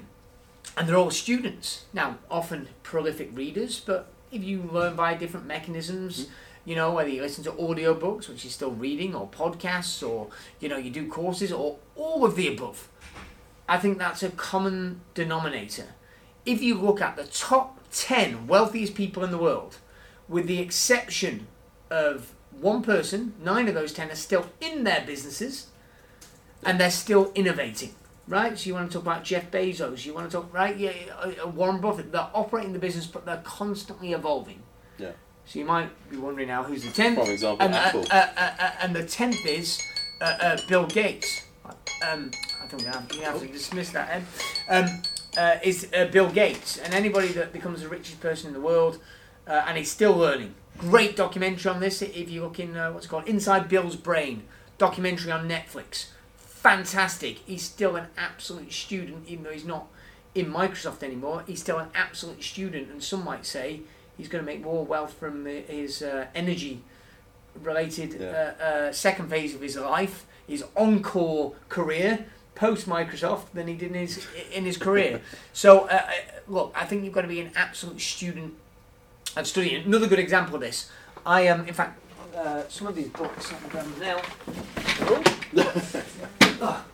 And 0.75 0.89
they're 0.89 0.97
all 0.97 1.11
students. 1.11 1.85
Now, 1.93 2.17
often 2.31 2.69
prolific 2.81 3.29
readers, 3.37 3.79
but 3.79 4.07
if 4.31 4.43
you 4.43 4.63
learn 4.63 4.95
by 4.95 5.13
different 5.13 5.45
mechanisms, 5.45 6.27
you 6.65 6.75
know, 6.75 6.91
whether 6.93 7.09
you 7.09 7.21
listen 7.21 7.43
to 7.43 7.51
audiobooks, 7.51 8.27
which 8.27 8.45
is 8.45 8.53
still 8.53 8.71
reading, 8.71 9.13
or 9.13 9.27
podcasts, 9.27 10.07
or, 10.07 10.29
you 10.59 10.69
know, 10.69 10.77
you 10.77 10.89
do 10.89 11.07
courses, 11.07 11.51
or 11.51 11.77
all 11.95 12.25
of 12.25 12.35
the 12.35 12.47
above, 12.47 12.89
I 13.69 13.77
think 13.77 13.99
that's 13.99 14.23
a 14.23 14.29
common 14.31 15.01
denominator. 15.13 15.89
If 16.45 16.63
you 16.63 16.75
look 16.75 16.99
at 16.99 17.15
the 17.15 17.25
top 17.25 17.79
10 17.93 18.47
wealthiest 18.47 18.95
people 18.95 19.23
in 19.23 19.31
the 19.31 19.37
world, 19.37 19.77
with 20.27 20.47
the 20.47 20.59
exception 20.59 21.47
of 21.89 22.33
one 22.59 22.81
person, 22.81 23.33
nine 23.41 23.67
of 23.67 23.73
those 23.73 23.93
10 23.93 24.11
are 24.11 24.15
still 24.15 24.47
in 24.59 24.83
their 24.83 25.03
businesses 25.05 25.67
and 26.65 26.79
they're 26.79 26.91
still 26.91 27.31
innovating, 27.35 27.93
right? 28.27 28.57
So 28.57 28.67
you 28.67 28.73
want 28.73 28.89
to 28.89 28.93
talk 28.97 29.03
about 29.03 29.23
Jeff 29.23 29.51
Bezos, 29.51 30.05
you 30.05 30.13
want 30.13 30.29
to 30.29 30.37
talk, 30.37 30.53
right? 30.53 30.75
Yeah, 30.77 30.91
uh, 31.19 31.31
uh, 31.43 31.47
Warren 31.47 31.81
Buffett, 31.81 32.11
they're 32.11 32.29
operating 32.33 32.73
the 32.73 32.79
business, 32.79 33.05
but 33.05 33.25
they're 33.25 33.41
constantly 33.43 34.13
evolving. 34.13 34.61
Yeah. 34.97 35.11
So 35.45 35.59
you 35.59 35.65
might 35.65 35.89
be 36.09 36.17
wondering 36.17 36.47
now 36.47 36.63
who's 36.63 36.83
the 36.83 36.89
10th? 36.89 37.15
Prime 37.15 37.29
example, 37.29 37.65
and, 37.65 37.75
uh, 37.75 37.77
Apple. 37.77 38.05
uh, 38.09 38.27
uh, 38.37 38.51
uh, 38.59 38.71
and 38.81 38.95
the 38.95 39.03
10th 39.03 39.45
is 39.45 39.81
uh, 40.21 40.25
uh, 40.25 40.57
Bill 40.69 40.85
Gates. 40.87 41.41
Um, 42.09 42.31
I 42.61 42.67
think 42.67 42.81
we 42.81 42.87
have, 42.87 43.11
we 43.11 43.17
have 43.19 43.39
to 43.41 43.47
dismiss 43.47 43.89
that, 43.91 44.09
Ed. 44.09 44.23
Um, 44.69 45.01
uh, 45.37 45.57
is 45.63 45.87
uh, 45.95 46.05
Bill 46.05 46.29
Gates. 46.29 46.77
And 46.77 46.93
anybody 46.93 47.27
that 47.29 47.51
becomes 47.53 47.81
the 47.81 47.89
richest 47.89 48.19
person 48.19 48.47
in 48.47 48.53
the 48.53 48.61
world, 48.61 48.99
uh, 49.47 49.63
and 49.67 49.77
he's 49.77 49.91
still 49.91 50.15
learning. 50.15 50.55
Great 50.77 51.15
documentary 51.15 51.71
on 51.71 51.79
this 51.79 52.01
if 52.01 52.29
you 52.29 52.41
look 52.41 52.59
in, 52.59 52.75
uh, 52.75 52.91
what's 52.91 53.05
it 53.05 53.09
called? 53.09 53.27
Inside 53.27 53.69
Bill's 53.69 53.95
Brain. 53.95 54.43
Documentary 54.77 55.31
on 55.31 55.47
Netflix. 55.47 56.07
Fantastic. 56.37 57.39
He's 57.45 57.61
still 57.63 57.95
an 57.95 58.07
absolute 58.17 58.71
student, 58.71 59.27
even 59.27 59.43
though 59.43 59.51
he's 59.51 59.65
not 59.65 59.87
in 60.33 60.47
Microsoft 60.51 61.03
anymore. 61.03 61.43
He's 61.45 61.59
still 61.61 61.77
an 61.77 61.89
absolute 61.93 62.41
student, 62.43 62.89
and 62.89 63.03
some 63.03 63.23
might 63.23 63.45
say 63.45 63.81
he's 64.17 64.27
going 64.27 64.43
to 64.43 64.45
make 64.45 64.61
more 64.61 64.83
wealth 64.85 65.13
from 65.13 65.45
his 65.45 66.01
uh, 66.01 66.27
energy 66.33 66.81
related 67.61 68.17
Yeah. 68.19 68.53
uh, 68.59 68.63
uh, 68.63 68.91
second 68.91 69.29
phase 69.29 69.53
of 69.53 69.61
his 69.61 69.75
life, 69.77 70.25
his 70.47 70.63
encore 70.75 71.53
career 71.69 72.25
post 72.55 72.87
Microsoft 72.87 73.51
than 73.53 73.67
he 73.67 73.73
did 73.73 73.91
in 73.91 74.07
his 74.07 74.27
in 74.51 74.65
his 74.65 74.77
career. 74.77 75.21
so 75.53 75.81
uh, 75.81 75.93
uh, 75.93 76.11
look, 76.47 76.73
I 76.75 76.85
think 76.85 77.03
you've 77.03 77.13
got 77.13 77.21
to 77.21 77.27
be 77.27 77.39
an 77.39 77.51
absolute 77.55 77.99
student 77.99 78.53
and 79.35 79.45
studying. 79.45 79.85
Another 79.85 80.07
good 80.07 80.19
example 80.19 80.55
of 80.55 80.61
this. 80.61 80.89
I 81.25 81.41
am, 81.41 81.61
um, 81.61 81.67
in 81.67 81.73
fact, 81.73 81.99
uh, 82.35 82.63
some 82.67 82.87
of 82.87 82.95
these 82.95 83.07
books. 83.09 83.51
Let 83.51 83.63
me 83.63 83.69
grab 83.69 83.85
them 83.85 83.99
now. 83.99 84.21
Oh. 85.01 85.23
oh. 86.61 86.85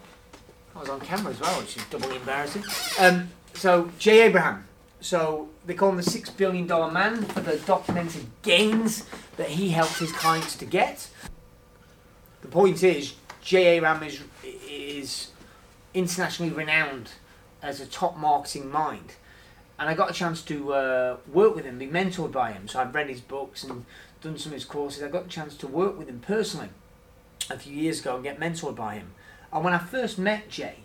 I 0.75 0.79
was 0.79 0.89
on 0.89 0.99
camera 1.01 1.33
as 1.33 1.39
well, 1.39 1.59
which 1.59 1.75
is 1.75 1.83
doubly 1.85 2.15
embarrassing. 2.15 2.63
Um, 2.99 3.29
so 3.53 3.91
Jay 3.99 4.21
Abraham. 4.21 4.65
So 5.01 5.49
they 5.65 5.73
call 5.73 5.89
him 5.89 5.97
the 5.97 6.03
six 6.03 6.29
billion 6.29 6.67
dollar 6.67 6.91
man 6.91 7.23
for 7.23 7.39
the 7.39 7.57
documented 7.57 8.27
gains 8.41 9.05
that 9.37 9.49
he 9.49 9.69
helped 9.69 9.97
his 9.97 10.11
clients 10.11 10.55
to 10.57 10.65
get. 10.65 11.09
The 12.41 12.47
point 12.47 12.83
is, 12.83 13.13
Jay 13.41 13.77
Abraham 13.77 14.03
is 14.03 14.21
is 14.43 15.31
internationally 15.93 16.51
renowned 16.51 17.11
as 17.61 17.81
a 17.81 17.85
top 17.85 18.17
marketing 18.17 18.71
mind, 18.71 19.15
and 19.77 19.89
I 19.89 19.93
got 19.93 20.09
a 20.09 20.13
chance 20.13 20.41
to 20.43 20.73
uh, 20.73 21.17
work 21.31 21.55
with 21.55 21.65
him, 21.65 21.77
be 21.77 21.87
mentored 21.87 22.31
by 22.31 22.51
him. 22.51 22.67
So 22.67 22.79
I've 22.79 22.93
read 22.93 23.09
his 23.09 23.21
books 23.21 23.63
and 23.63 23.85
done 24.21 24.37
some 24.37 24.51
of 24.51 24.53
his 24.55 24.65
courses. 24.65 25.03
I 25.03 25.07
got 25.07 25.25
a 25.25 25.29
chance 25.29 25.55
to 25.57 25.67
work 25.67 25.97
with 25.97 26.09
him 26.09 26.19
personally 26.19 26.69
a 27.49 27.57
few 27.57 27.73
years 27.73 28.01
ago 28.01 28.15
and 28.15 28.23
get 28.23 28.39
mentored 28.39 28.75
by 28.75 28.95
him. 28.95 29.11
And 29.51 29.63
when 29.63 29.73
I 29.73 29.79
first 29.79 30.19
met 30.19 30.49
Jay, 30.49 30.79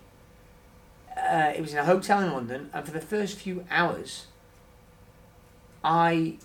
uh, 1.16 1.52
it 1.54 1.60
was 1.60 1.72
in 1.72 1.78
a 1.78 1.84
hotel 1.84 2.20
in 2.20 2.32
London, 2.32 2.70
and 2.72 2.84
for 2.84 2.92
the 2.92 3.00
first 3.00 3.38
few 3.38 3.64
hours, 3.70 4.26
I 5.82 6.38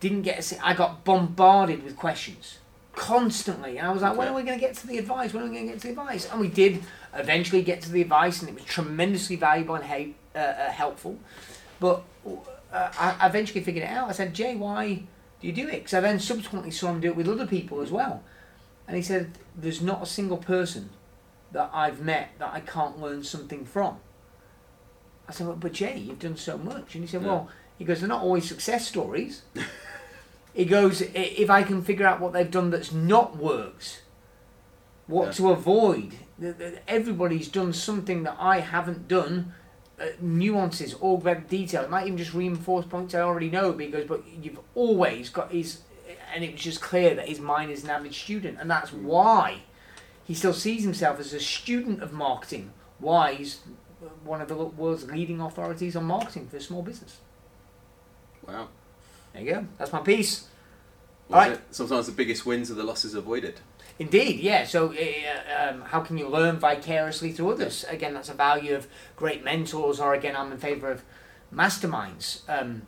didn't 0.00 0.22
get. 0.22 0.52
A, 0.52 0.66
I 0.66 0.74
got 0.74 1.04
bombarded 1.04 1.82
with 1.82 1.96
questions 1.96 2.58
constantly, 2.94 3.78
and 3.78 3.86
I 3.86 3.90
was 3.92 4.02
like, 4.02 4.16
"When 4.16 4.28
are 4.28 4.34
we 4.34 4.42
going 4.42 4.58
to 4.58 4.60
get 4.60 4.74
to 4.76 4.86
the 4.86 4.98
advice? 4.98 5.32
When 5.32 5.42
are 5.42 5.46
we 5.46 5.54
going 5.54 5.66
to 5.66 5.72
get 5.72 5.80
to 5.82 5.86
the 5.86 5.92
advice?" 5.92 6.28
And 6.30 6.40
we 6.40 6.48
did 6.48 6.82
eventually 7.14 7.62
get 7.62 7.80
to 7.82 7.90
the 7.92 8.02
advice, 8.02 8.40
and 8.40 8.48
it 8.48 8.54
was 8.54 8.64
tremendously 8.64 9.36
valuable 9.36 9.74
and 9.74 9.84
he- 9.84 10.14
uh, 10.34 10.38
uh, 10.38 10.70
helpful. 10.70 11.18
But 11.80 12.02
uh, 12.72 12.90
I 12.98 13.26
eventually 13.26 13.62
figured 13.62 13.84
it 13.84 13.90
out. 13.90 14.08
I 14.08 14.12
said, 14.12 14.34
"Jay, 14.34 14.54
why 14.56 15.02
do 15.40 15.46
you 15.46 15.52
do 15.52 15.68
it?" 15.68 15.80
Because 15.80 15.94
I 15.94 16.00
then 16.00 16.18
subsequently 16.18 16.70
saw 16.70 16.90
him 16.90 17.00
do 17.00 17.08
it 17.08 17.16
with 17.16 17.28
other 17.28 17.46
people 17.46 17.80
as 17.80 17.90
well. 17.90 18.22
And 18.86 18.96
he 18.96 19.02
said, 19.02 19.38
There's 19.56 19.80
not 19.80 20.02
a 20.02 20.06
single 20.06 20.36
person 20.36 20.90
that 21.52 21.70
I've 21.72 22.00
met 22.00 22.30
that 22.38 22.52
I 22.52 22.60
can't 22.60 23.00
learn 23.00 23.24
something 23.24 23.64
from. 23.64 23.98
I 25.28 25.32
said, 25.32 25.46
well, 25.46 25.56
But 25.56 25.72
Jay, 25.72 25.96
you've 25.96 26.18
done 26.18 26.36
so 26.36 26.58
much. 26.58 26.94
And 26.94 27.04
he 27.04 27.06
said, 27.08 27.22
yeah. 27.22 27.28
Well, 27.28 27.48
he 27.78 27.84
goes, 27.84 28.00
They're 28.00 28.08
not 28.08 28.22
always 28.22 28.48
success 28.48 28.86
stories. 28.86 29.42
he 30.54 30.64
goes, 30.64 31.00
If 31.00 31.48
I 31.50 31.62
can 31.62 31.82
figure 31.82 32.06
out 32.06 32.20
what 32.20 32.32
they've 32.32 32.50
done 32.50 32.70
that's 32.70 32.92
not 32.92 33.36
works, 33.36 34.02
what 35.06 35.26
yeah. 35.26 35.32
to 35.32 35.50
avoid, 35.50 36.14
everybody's 36.88 37.48
done 37.48 37.72
something 37.72 38.22
that 38.24 38.36
I 38.38 38.60
haven't 38.60 39.08
done. 39.08 39.54
Uh, 40.00 40.06
nuances, 40.20 40.94
augment 40.94 41.48
detail. 41.48 41.82
It 41.84 41.90
might 41.90 42.06
even 42.06 42.18
just 42.18 42.34
reinforce 42.34 42.86
points 42.86 43.14
I 43.14 43.20
already 43.20 43.50
know 43.50 43.72
because, 43.72 44.06
but 44.06 44.24
you've 44.42 44.58
always 44.74 45.28
got 45.28 45.52
his 45.52 45.82
and 46.34 46.42
it 46.42 46.52
was 46.52 46.60
just 46.60 46.80
clear 46.80 47.14
that 47.14 47.28
his 47.28 47.40
mind 47.40 47.70
is 47.70 47.84
an 47.84 47.90
average 47.90 48.22
student, 48.22 48.58
and 48.58 48.70
that's 48.70 48.92
why 48.92 49.62
he 50.24 50.34
still 50.34 50.54
sees 50.54 50.82
himself 50.82 51.20
as 51.20 51.32
a 51.32 51.40
student 51.40 52.02
of 52.02 52.12
marketing. 52.12 52.72
Why 52.98 53.34
he's 53.34 53.60
one 54.24 54.40
of 54.40 54.48
the 54.48 54.56
world's 54.56 55.04
leading 55.10 55.40
authorities 55.40 55.94
on 55.94 56.04
marketing 56.04 56.48
for 56.48 56.58
small 56.60 56.82
business. 56.82 57.18
Wow. 58.46 58.68
There 59.32 59.42
you 59.42 59.52
go. 59.52 59.66
That's 59.78 59.92
my 59.92 60.00
piece. 60.00 60.48
Right. 61.28 61.58
Sometimes 61.70 62.06
the 62.06 62.12
biggest 62.12 62.44
wins 62.44 62.70
are 62.70 62.74
the 62.74 62.84
losses 62.84 63.14
avoided. 63.14 63.60
Indeed, 63.98 64.40
yeah. 64.40 64.64
So, 64.64 64.92
uh, 64.92 65.70
um, 65.70 65.82
how 65.82 66.00
can 66.00 66.18
you 66.18 66.28
learn 66.28 66.58
vicariously 66.58 67.32
through 67.32 67.52
others? 67.52 67.84
Again, 67.88 68.14
that's 68.14 68.28
a 68.28 68.34
value 68.34 68.74
of 68.74 68.86
great 69.16 69.44
mentors, 69.44 70.00
or 70.00 70.14
again, 70.14 70.34
I'm 70.36 70.52
in 70.52 70.58
favour 70.58 70.90
of 70.90 71.02
masterminds. 71.54 72.40
Um, 72.48 72.82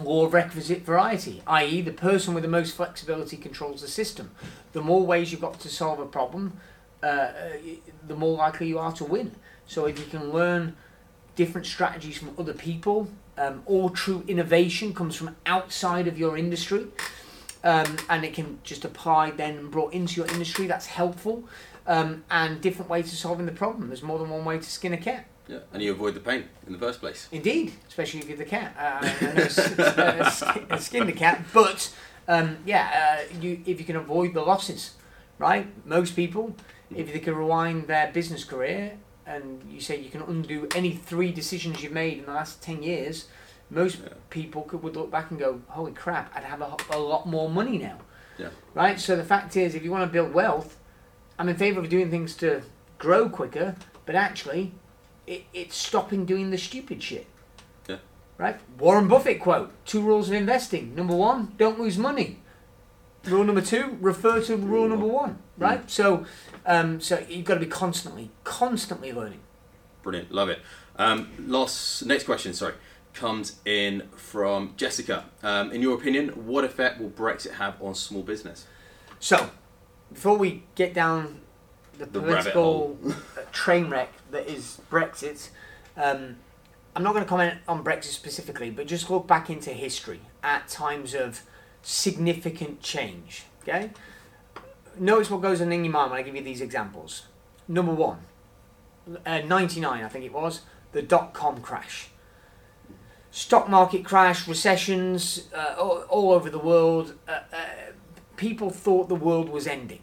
law 0.00 0.26
of 0.26 0.34
requisite 0.34 0.82
variety, 0.82 1.42
i.e., 1.46 1.80
the 1.80 1.92
person 1.92 2.34
with 2.34 2.42
the 2.42 2.48
most 2.48 2.76
flexibility 2.76 3.36
controls 3.36 3.80
the 3.80 3.88
system. 3.88 4.32
The 4.72 4.80
more 4.80 5.04
ways 5.06 5.30
you've 5.30 5.40
got 5.40 5.60
to 5.60 5.68
solve 5.68 5.98
a 5.98 6.06
problem, 6.06 6.58
uh, 7.02 7.06
uh, 7.06 7.32
the 8.06 8.16
more 8.16 8.36
likely 8.36 8.68
you 8.68 8.78
are 8.78 8.92
to 8.92 9.04
win. 9.04 9.32
So 9.66 9.86
if 9.86 9.98
you 9.98 10.06
can 10.06 10.32
learn 10.32 10.76
different 11.36 11.66
strategies 11.66 12.18
from 12.18 12.30
other 12.38 12.54
people, 12.54 13.08
um, 13.36 13.62
all 13.66 13.90
true 13.90 14.24
innovation 14.28 14.94
comes 14.94 15.16
from 15.16 15.36
outside 15.46 16.06
of 16.06 16.18
your 16.18 16.36
industry, 16.36 16.86
um, 17.64 17.96
and 18.08 18.24
it 18.24 18.34
can 18.34 18.58
just 18.62 18.84
apply 18.84 19.32
then 19.32 19.68
brought 19.70 19.92
into 19.92 20.20
your 20.20 20.30
industry. 20.30 20.66
That's 20.68 20.86
helpful, 20.86 21.44
um, 21.86 22.22
and 22.30 22.60
different 22.60 22.88
ways 22.88 23.12
of 23.12 23.18
solving 23.18 23.46
the 23.46 23.52
problem. 23.52 23.88
There's 23.88 24.02
more 24.02 24.18
than 24.18 24.30
one 24.30 24.44
way 24.44 24.58
to 24.58 24.70
skin 24.70 24.92
a 24.92 24.98
cat. 24.98 25.26
Yeah, 25.48 25.58
and 25.72 25.82
you 25.82 25.92
avoid 25.92 26.14
the 26.14 26.20
pain 26.20 26.44
in 26.66 26.72
the 26.72 26.78
first 26.78 27.00
place. 27.00 27.28
Indeed, 27.32 27.72
especially 27.88 28.20
if 28.20 28.28
you're 28.28 28.38
the 28.38 28.44
cat. 28.44 28.74
Uh, 28.78 28.98
I 29.02 29.24
know 29.24 29.42
it's, 29.42 29.58
it's, 29.58 30.42
uh, 30.42 30.78
skin 30.78 31.06
the 31.06 31.12
cat, 31.12 31.42
but 31.52 31.92
um, 32.28 32.58
yeah, 32.64 33.18
uh, 33.32 33.40
you 33.40 33.60
if 33.66 33.78
you 33.78 33.84
can 33.84 33.96
avoid 33.96 34.34
the 34.34 34.42
losses, 34.42 34.92
right? 35.38 35.66
Most 35.84 36.16
people, 36.16 36.54
if 36.94 37.12
they 37.12 37.18
can 37.18 37.34
rewind 37.34 37.88
their 37.88 38.10
business 38.12 38.44
career 38.44 38.98
and 39.26 39.62
you 39.70 39.80
say 39.80 39.98
you 39.98 40.10
can 40.10 40.22
undo 40.22 40.68
any 40.74 40.92
three 40.92 41.32
decisions 41.32 41.82
you've 41.82 41.92
made 41.92 42.18
in 42.18 42.26
the 42.26 42.32
last 42.32 42.62
ten 42.62 42.82
years, 42.82 43.26
most 43.70 44.00
yeah. 44.02 44.10
people 44.30 44.62
could 44.62 44.82
would 44.82 44.96
look 44.96 45.10
back 45.10 45.30
and 45.30 45.38
go, 45.38 45.60
"Holy 45.68 45.92
crap! 45.92 46.34
I'd 46.34 46.44
have 46.44 46.60
a, 46.60 46.76
a 46.90 46.98
lot 46.98 47.26
more 47.26 47.48
money 47.48 47.78
now." 47.78 47.98
Yeah. 48.38 48.48
Right. 48.74 48.98
So 48.98 49.16
the 49.16 49.24
fact 49.24 49.56
is, 49.56 49.74
if 49.74 49.84
you 49.84 49.90
want 49.90 50.08
to 50.08 50.12
build 50.12 50.32
wealth, 50.32 50.78
I'm 51.38 51.48
in 51.48 51.56
favour 51.56 51.80
of 51.80 51.88
doing 51.88 52.10
things 52.10 52.36
to 52.36 52.62
grow 52.98 53.28
quicker, 53.28 53.76
but 54.06 54.14
actually 54.14 54.72
it, 55.26 55.44
it's 55.52 55.76
stopping 55.76 56.24
doing 56.24 56.50
the 56.50 56.58
stupid 56.58 57.02
shit. 57.02 57.26
Yeah. 57.88 57.98
Right? 58.38 58.58
Warren 58.78 59.08
Buffett 59.08 59.40
quote 59.40 59.72
Two 59.84 60.00
rules 60.00 60.28
of 60.28 60.34
investing. 60.34 60.94
Number 60.94 61.14
one, 61.14 61.52
don't 61.56 61.78
lose 61.78 61.98
money. 61.98 62.40
Rule 63.24 63.44
number 63.44 63.62
two, 63.62 63.96
refer 64.02 64.42
to 64.42 64.56
rule 64.56 64.86
number 64.86 65.06
one. 65.06 65.38
Right? 65.56 65.86
Mm. 65.86 65.90
So, 65.90 66.26
um, 66.66 67.00
so 67.00 67.24
you've 67.26 67.46
got 67.46 67.54
to 67.54 67.60
be 67.60 67.66
constantly, 67.66 68.30
constantly 68.44 69.12
learning. 69.12 69.40
Brilliant. 70.02 70.30
Love 70.30 70.50
it. 70.50 70.60
Um, 70.96 71.28
last, 71.46 72.04
next 72.04 72.24
question, 72.24 72.52
sorry, 72.52 72.74
comes 73.14 73.60
in 73.64 74.08
from 74.16 74.74
Jessica. 74.76 75.24
Um, 75.42 75.72
in 75.72 75.80
your 75.80 75.94
opinion, 75.94 76.28
what 76.46 76.64
effect 76.64 77.00
will 77.00 77.10
Brexit 77.10 77.52
have 77.52 77.80
on 77.80 77.94
small 77.94 78.22
business? 78.22 78.66
So, 79.20 79.50
before 80.12 80.36
we 80.36 80.64
get 80.74 80.92
down 80.92 81.40
the, 81.98 82.06
the 82.06 82.20
political 82.20 82.98
train 83.52 83.88
wreck 83.88 84.12
that 84.30 84.48
is 84.48 84.80
Brexit. 84.90 85.50
Um, 85.96 86.36
I'm 86.96 87.02
not 87.02 87.12
going 87.12 87.24
to 87.24 87.28
comment 87.28 87.58
on 87.66 87.82
Brexit 87.82 88.12
specifically, 88.12 88.70
but 88.70 88.86
just 88.86 89.10
look 89.10 89.26
back 89.26 89.50
into 89.50 89.70
history 89.70 90.20
at 90.42 90.68
times 90.68 91.14
of 91.14 91.42
significant 91.82 92.80
change. 92.80 93.44
Okay, 93.62 93.90
notice 94.98 95.30
what 95.30 95.40
goes 95.40 95.60
on 95.60 95.72
in 95.72 95.84
your 95.84 95.92
mind 95.92 96.10
when 96.10 96.20
I 96.20 96.22
give 96.22 96.36
you 96.36 96.42
these 96.42 96.60
examples. 96.60 97.26
Number 97.66 97.92
one, 97.92 98.18
uh, 99.24 99.40
99, 99.40 100.04
I 100.04 100.08
think 100.08 100.24
it 100.24 100.32
was, 100.32 100.60
the 100.92 101.02
dot 101.02 101.32
com 101.32 101.60
crash. 101.60 102.08
Stock 103.34 103.68
market 103.68 104.04
crash, 104.04 104.46
recessions 104.46 105.48
uh, 105.52 105.74
all, 105.76 106.04
all, 106.08 106.30
over 106.30 106.48
the 106.48 106.58
world. 106.60 107.14
Uh, 107.26 107.40
uh 107.52 107.56
people 108.36 108.70
thought 108.70 109.08
the 109.08 109.16
world 109.16 109.48
was 109.48 109.66
ending. 109.66 109.98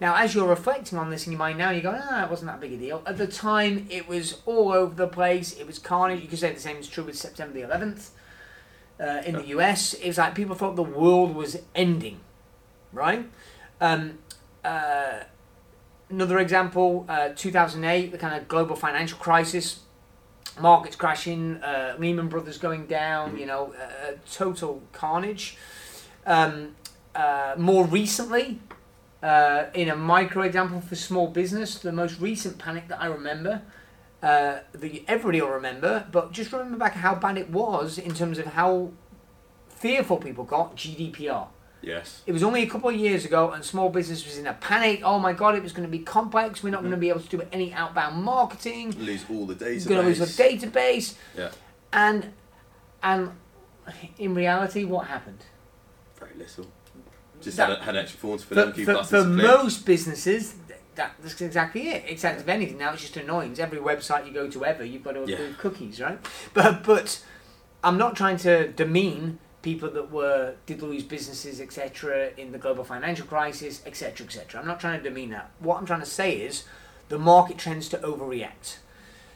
Now, 0.00 0.16
as 0.16 0.34
you're 0.34 0.48
reflecting 0.48 0.98
on 0.98 1.10
this 1.10 1.26
in 1.26 1.32
your 1.32 1.38
mind 1.38 1.58
now, 1.58 1.70
you 1.70 1.80
go, 1.80 1.96
ah, 1.96 2.24
it 2.24 2.28
wasn't 2.28 2.50
that 2.50 2.60
big 2.60 2.72
a 2.72 2.76
deal. 2.76 3.04
At 3.06 3.18
the 3.18 3.28
time, 3.28 3.86
it 3.88 4.08
was 4.08 4.40
all 4.46 4.72
over 4.72 4.92
the 4.92 5.06
place. 5.06 5.52
It 5.52 5.64
was 5.64 5.78
carnage. 5.78 6.22
You 6.22 6.26
could 6.26 6.40
say 6.40 6.52
the 6.52 6.58
same 6.58 6.78
is 6.78 6.88
true 6.88 7.04
with 7.04 7.16
September 7.16 7.54
the 7.54 7.60
11th 7.60 8.08
uh, 8.98 9.22
in 9.24 9.36
the 9.36 9.46
US. 9.58 9.94
It 9.94 10.08
was 10.08 10.18
like 10.18 10.34
people 10.34 10.56
thought 10.56 10.74
the 10.74 10.82
world 10.82 11.36
was 11.36 11.56
ending, 11.76 12.18
right? 12.92 13.30
Um, 13.80 14.18
uh, 14.64 15.20
another 16.08 16.40
example, 16.40 17.06
uh, 17.08 17.28
2008, 17.36 18.10
the 18.10 18.18
kind 18.18 18.34
of 18.34 18.48
global 18.48 18.74
financial 18.74 19.18
crisis, 19.18 19.82
markets 20.60 20.96
crashing, 20.96 21.56
uh, 21.56 21.96
Lehman 21.98 22.28
Brothers 22.28 22.58
going 22.58 22.86
down, 22.86 23.36
you 23.36 23.46
know, 23.46 23.74
uh, 23.74 24.12
total 24.30 24.82
carnage. 24.92 25.56
Um, 26.26 26.76
uh, 27.14 27.54
more 27.58 27.84
recently, 27.84 28.60
uh, 29.22 29.64
in 29.74 29.88
a 29.88 29.96
micro 29.96 30.42
example 30.42 30.80
for 30.80 30.94
small 30.96 31.28
business, 31.28 31.78
the 31.78 31.92
most 31.92 32.20
recent 32.20 32.58
panic 32.58 32.88
that 32.88 33.00
I 33.00 33.06
remember, 33.06 33.62
uh, 34.22 34.58
that 34.72 35.02
everybody 35.08 35.40
will 35.40 35.50
remember, 35.50 36.06
but 36.12 36.32
just 36.32 36.52
remember 36.52 36.78
back 36.78 36.94
how 36.94 37.14
bad 37.14 37.38
it 37.38 37.50
was 37.50 37.98
in 37.98 38.14
terms 38.14 38.38
of 38.38 38.46
how 38.46 38.90
fearful 39.68 40.18
people 40.18 40.44
got 40.44 40.76
GDPR. 40.76 41.48
Yes. 41.82 42.22
It 42.26 42.32
was 42.32 42.42
only 42.42 42.62
a 42.62 42.66
couple 42.66 42.90
of 42.90 42.96
years 42.96 43.24
ago, 43.24 43.50
and 43.50 43.64
small 43.64 43.88
business 43.88 44.24
was 44.24 44.36
in 44.36 44.46
a 44.46 44.54
panic. 44.54 45.00
Oh 45.02 45.18
my 45.18 45.32
god, 45.32 45.54
it 45.54 45.62
was 45.62 45.72
going 45.72 45.88
to 45.88 45.90
be 45.90 46.00
complex. 46.00 46.62
We're 46.62 46.70
not 46.70 46.78
mm-hmm. 46.78 46.88
going 46.88 46.98
to 46.98 47.00
be 47.00 47.08
able 47.08 47.20
to 47.20 47.28
do 47.28 47.42
any 47.52 47.72
outbound 47.72 48.22
marketing. 48.22 48.94
Lose 48.98 49.24
all 49.30 49.46
the 49.46 49.54
database. 49.54 49.88
Going 49.88 50.02
to 50.02 50.06
lose 50.06 50.18
the 50.18 50.42
database. 50.42 51.14
Yeah. 51.36 51.50
And 51.92 52.32
and 53.02 53.32
in 54.18 54.34
reality, 54.34 54.84
what 54.84 55.06
happened? 55.06 55.44
Very 56.18 56.34
little. 56.36 56.66
Just 57.40 57.56
that, 57.56 57.70
had, 57.70 57.78
had 57.78 57.96
extra 57.96 58.20
forms 58.20 58.42
for, 58.42 58.54
for 58.54 58.66
them. 58.66 58.84
For, 58.84 59.02
for 59.02 59.24
most 59.24 59.86
businesses, 59.86 60.56
that, 60.94 61.12
that's 61.22 61.40
exactly 61.40 61.88
it. 61.88 62.04
Except 62.06 62.40
if 62.40 62.48
anything, 62.48 62.76
now 62.76 62.92
it's 62.92 63.00
just 63.00 63.16
annoying. 63.16 63.58
Every 63.58 63.78
website 63.78 64.26
you 64.26 64.32
go 64.32 64.50
to 64.50 64.64
ever, 64.64 64.84
you've 64.84 65.02
got 65.02 65.12
to 65.12 65.22
approve 65.22 65.38
yeah. 65.38 65.56
cookies, 65.56 66.00
right? 66.00 66.18
But 66.52 66.84
but 66.84 67.24
I'm 67.82 67.96
not 67.96 68.16
trying 68.16 68.36
to 68.38 68.68
demean 68.68 69.38
people 69.62 69.90
that 69.90 70.10
were 70.10 70.54
did 70.66 70.82
lose 70.82 71.02
businesses, 71.02 71.60
etc., 71.60 72.30
in 72.36 72.52
the 72.52 72.58
global 72.58 72.84
financial 72.84 73.26
crisis, 73.26 73.82
etc., 73.86 74.26
etc. 74.26 74.60
I'm 74.60 74.66
not 74.66 74.80
trying 74.80 75.02
to 75.02 75.08
demean 75.08 75.30
that. 75.30 75.50
What 75.58 75.78
I'm 75.78 75.86
trying 75.86 76.00
to 76.00 76.06
say 76.06 76.40
is 76.40 76.64
the 77.08 77.18
market 77.18 77.58
tends 77.58 77.88
to 77.90 77.98
overreact. 77.98 78.78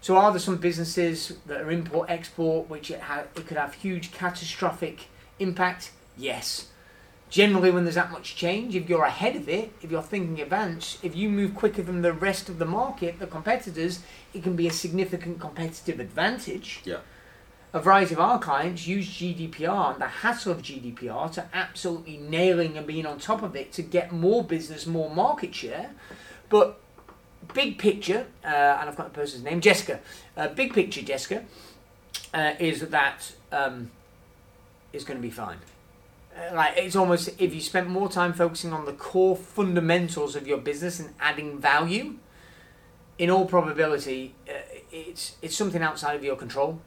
So 0.01 0.17
are 0.17 0.31
there 0.31 0.41
some 0.41 0.59
businesses 0.59 1.33
that 1.47 1.63
are 1.63 1.71
import 1.71 2.11
export 2.11 2.69
which 2.69 2.91
it, 2.91 3.01
ha- 3.01 3.25
it 3.35 3.47
could 3.47 3.57
have 3.57 3.75
huge 3.75 4.13
catastrophic 4.13 5.09
impact? 5.39 5.93
Yes. 6.17 6.69
Generally, 7.31 7.73
when 7.73 7.85
there's 7.85 7.97
that 7.97 8.13
much 8.13 8.37
change, 8.37 8.77
if 8.77 8.89
you're 8.89 9.05
ahead 9.05 9.35
of 9.35 9.49
it, 9.49 9.73
if 9.83 9.91
you're 9.91 10.03
thinking 10.03 10.41
advance, 10.41 10.99
if 11.03 11.17
you 11.17 11.29
move 11.29 11.55
quicker 11.55 11.83
than 11.83 12.03
the 12.03 12.13
rest 12.13 12.49
of 12.49 12.59
the 12.59 12.65
market, 12.65 13.19
the 13.19 13.27
competitors, 13.27 14.01
it 14.33 14.43
can 14.43 14.55
be 14.55 14.69
a 14.69 14.71
significant 14.71 15.41
competitive 15.41 15.99
advantage. 15.99 16.83
Yeah. 16.85 16.99
A 17.75 17.81
variety 17.81 18.15
of 18.15 18.21
our 18.21 18.39
clients 18.39 18.87
use 18.87 19.09
GDPR 19.09 19.95
and 19.95 20.01
the 20.01 20.07
hassle 20.07 20.53
of 20.53 20.63
GDPR 20.63 21.33
to 21.33 21.45
absolutely 21.53 22.19
nailing 22.19 22.79
and 22.79 22.87
being 22.87 23.05
on 23.05 23.19
top 23.19 23.43
of 23.43 23.57
it 23.57 23.73
to 23.73 23.83
get 23.83 24.13
more 24.13 24.45
business, 24.45 24.87
more 24.87 25.13
market 25.13 25.53
share. 25.53 25.91
But 26.49 26.81
big 27.53 27.79
picture, 27.79 28.29
uh, 28.45 28.47
and 28.47 28.89
I've 28.89 28.95
got 28.95 29.13
the 29.13 29.19
person's 29.19 29.43
name, 29.43 29.61
Jessica. 29.61 29.99
Uh, 30.37 30.47
big 30.49 30.73
picture, 30.73 31.03
Jessica, 31.03 31.45
uh, 32.33 32.53
is 32.61 32.81
that 32.91 33.33
um, 33.51 33.91
it's 34.93 35.03
going 35.03 35.19
to 35.19 35.23
be 35.23 35.33
fine. 35.33 35.59
Uh, 36.37 36.55
like 36.55 36.75
it's 36.77 36.95
almost 36.95 37.29
if 37.41 37.53
you 37.53 37.61
spent 37.61 37.89
more 37.89 38.09
time 38.09 38.33
focusing 38.33 38.73
on 38.73 38.85
the 38.85 38.93
core 38.93 39.35
fundamentals 39.35 40.37
of 40.37 40.47
your 40.47 40.59
business 40.59 41.01
and 41.01 41.13
adding 41.19 41.59
value, 41.59 42.15
in 43.19 43.31
all 43.31 43.47
probability, 43.47 44.33
uh, 44.49 44.53
it's 44.93 45.35
it's 45.43 45.57
something 45.57 45.83
outside 45.83 46.15
of 46.15 46.23
your 46.23 46.37
control. 46.37 46.81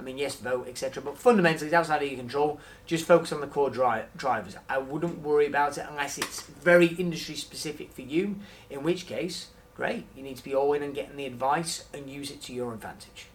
I 0.00 0.02
mean, 0.02 0.16
yes, 0.16 0.36
vote, 0.36 0.66
etc. 0.66 1.02
But 1.02 1.18
fundamentally, 1.18 1.66
it's 1.66 1.74
outside 1.74 2.02
of 2.02 2.08
your 2.08 2.18
control. 2.18 2.58
Just 2.86 3.04
focus 3.04 3.32
on 3.32 3.42
the 3.42 3.46
core 3.46 3.68
dri- 3.68 4.04
drivers. 4.16 4.56
I 4.66 4.78
wouldn't 4.78 5.18
worry 5.18 5.46
about 5.46 5.76
it 5.76 5.84
unless 5.90 6.16
it's 6.16 6.40
very 6.42 6.86
industry 6.86 7.34
specific 7.34 7.92
for 7.92 8.00
you. 8.00 8.36
In 8.70 8.82
which 8.82 9.06
case, 9.06 9.48
great. 9.76 10.06
You 10.16 10.22
need 10.22 10.38
to 10.38 10.44
be 10.44 10.54
all 10.54 10.72
in 10.72 10.82
and 10.82 10.94
getting 10.94 11.16
the 11.16 11.26
advice 11.26 11.84
and 11.92 12.08
use 12.08 12.30
it 12.30 12.40
to 12.42 12.54
your 12.54 12.72
advantage. 12.72 13.26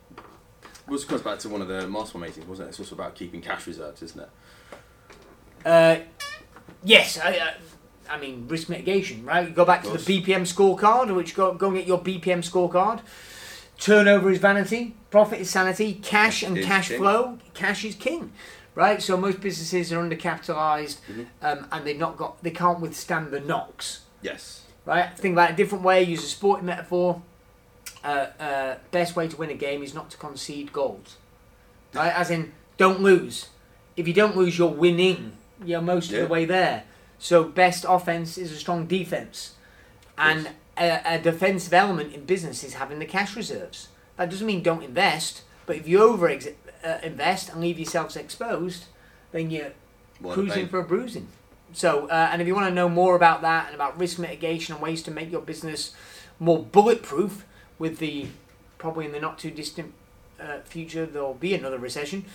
Well, 0.88 0.98
this 0.98 1.06
comes 1.06 1.22
back 1.22 1.38
to 1.40 1.50
one 1.50 1.62
of 1.62 1.68
the 1.68 1.88
mastermind 1.88 2.32
meetings, 2.32 2.48
wasn't 2.48 2.68
it? 2.68 2.70
It's 2.70 2.80
also 2.80 2.96
about 2.96 3.14
keeping 3.14 3.42
cash 3.42 3.68
reserves, 3.68 4.02
isn't 4.02 4.22
it? 4.22 4.30
Uh, 5.64 5.98
yes, 6.84 7.20
I, 7.20 7.38
uh, 7.38 7.52
I 8.10 8.20
mean 8.20 8.48
risk 8.48 8.70
mitigation, 8.70 9.24
right? 9.24 9.48
You 9.48 9.54
go 9.54 9.66
back 9.66 9.84
to 9.84 9.90
the 9.92 9.98
BPM 9.98 10.42
scorecard, 10.42 11.14
which 11.16 11.36
go 11.36 11.54
go 11.54 11.68
and 11.68 11.78
get 11.78 11.86
your 11.86 12.00
BPM 12.02 12.40
scorecard. 12.40 13.02
Turnover 13.80 14.30
is 14.32 14.40
vanity, 14.40 14.96
profit 15.12 15.40
is 15.42 15.50
sanity, 15.50 15.94
cash 16.02 16.44
and 16.44 16.58
Is 16.58 16.66
cash 16.66 16.88
king. 16.90 16.98
flow, 17.00 17.38
cash 17.54 17.84
is 17.84 17.96
king, 17.96 18.32
right? 18.74 19.02
So 19.02 19.18
most 19.18 19.42
businesses 19.42 19.92
are 19.92 19.98
undercapitalized, 20.02 20.98
Mhm. 21.10 21.26
um, 21.42 21.68
and 21.72 21.86
they've 21.86 21.98
not 21.98 22.18
got, 22.18 22.42
they 22.44 22.52
can't 22.52 22.80
withstand 22.80 23.32
the 23.32 23.40
knocks, 23.40 24.02
Yes. 24.22 24.62
right? 24.86 25.10
Think 25.18 25.34
about 25.34 25.50
it 25.52 25.54
a 25.54 25.56
different 25.58 25.84
way. 25.84 26.04
Use 26.04 26.24
a 26.24 26.28
sporting 26.28 26.66
metaphor. 26.66 27.22
Uh, 28.04 28.28
uh, 28.40 28.76
best 28.92 29.16
way 29.16 29.28
to 29.28 29.36
win 29.36 29.50
a 29.50 29.56
game 29.56 29.82
is 29.84 29.94
not 29.94 30.10
to 30.12 30.18
concede 30.18 30.72
goals, 30.72 31.16
right? 31.94 32.14
As 32.14 32.30
in, 32.30 32.54
don't 32.78 33.02
lose. 33.02 33.48
If 33.98 34.08
you 34.08 34.14
don't 34.14 34.38
lose, 34.38 34.58
you're 34.58 34.68
winning. 34.68 35.34
You're 35.64 35.82
most 35.82 36.12
Yeah. 36.12 36.20
of 36.20 36.28
the 36.28 36.32
way 36.34 36.46
there. 36.46 36.84
So 37.18 37.44
best 37.44 37.86
offense 37.88 38.38
is 38.38 38.52
a 38.52 38.58
strong 38.58 38.86
defense, 38.86 39.54
and 40.18 40.50
a, 40.78 41.02
a 41.06 41.20
defensive 41.20 41.74
element 41.74 42.14
in 42.14 42.26
business 42.26 42.64
is 42.64 42.76
having 42.76 43.00
the 43.00 43.06
cash 43.06 43.36
reserves. 43.36 43.90
That 44.18 44.30
doesn't 44.30 44.48
mean 44.48 44.64
don't 44.64 44.84
invest, 44.84 45.42
but 45.66 45.76
if 45.76 45.88
you 45.88 46.02
over 46.02 46.30
uh, 46.30 46.98
invest 47.04 47.50
and 47.50 47.62
leave 47.62 47.78
yourselves 47.80 48.16
exposed, 48.16 48.86
then 49.32 49.50
you're 49.52 49.74
cruising 50.24 50.68
for 50.68 50.80
a 50.80 50.84
bruising. 50.84 51.28
So, 51.74 52.08
uh, 52.08 52.30
and 52.32 52.42
if 52.42 52.48
you 52.48 52.56
want 52.56 52.68
to 52.68 52.74
know 52.74 52.88
more 52.88 53.16
about 53.16 53.42
that 53.42 53.66
and 53.68 53.76
about 53.76 54.00
risk 54.00 54.18
mitigation 54.20 54.74
and 54.76 54.82
ways 54.82 55.02
to 55.04 55.12
make 55.12 55.32
your 55.32 55.42
business 55.42 55.94
more 56.40 56.60
bulletproof, 56.64 57.46
with 57.78 57.98
the 57.98 58.28
probably 58.78 59.06
in 59.06 59.12
the 59.12 59.20
not 59.20 59.38
too 59.38 59.52
distant 59.52 59.94
uh, 60.40 60.60
future 60.64 61.06
there'll 61.06 61.34
be 61.34 61.54
another 61.54 61.78
recession. 61.78 62.26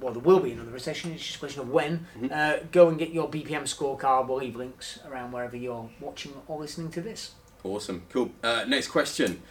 Well, 0.00 0.12
there 0.12 0.22
will 0.22 0.40
be 0.40 0.50
another 0.50 0.72
recession. 0.72 1.12
It's 1.12 1.22
just 1.22 1.36
a 1.36 1.38
question 1.38 1.60
of 1.60 1.70
when. 1.70 2.06
Mhm. 2.18 2.32
Uh, 2.32 2.64
go 2.72 2.88
and 2.88 2.98
get 2.98 3.10
your 3.10 3.28
BPM 3.28 3.62
scorecard. 3.62 4.26
We'll 4.26 4.38
leave 4.38 4.56
links 4.56 4.98
around 5.08 5.30
wherever 5.30 5.56
you're 5.56 5.88
watching 6.00 6.32
or 6.48 6.58
listening 6.58 6.90
to 6.92 7.00
this. 7.00 7.32
Awesome, 7.64 8.02
cool. 8.10 8.30
Uh, 8.42 8.64
next 8.66 8.88
question. 8.88 9.42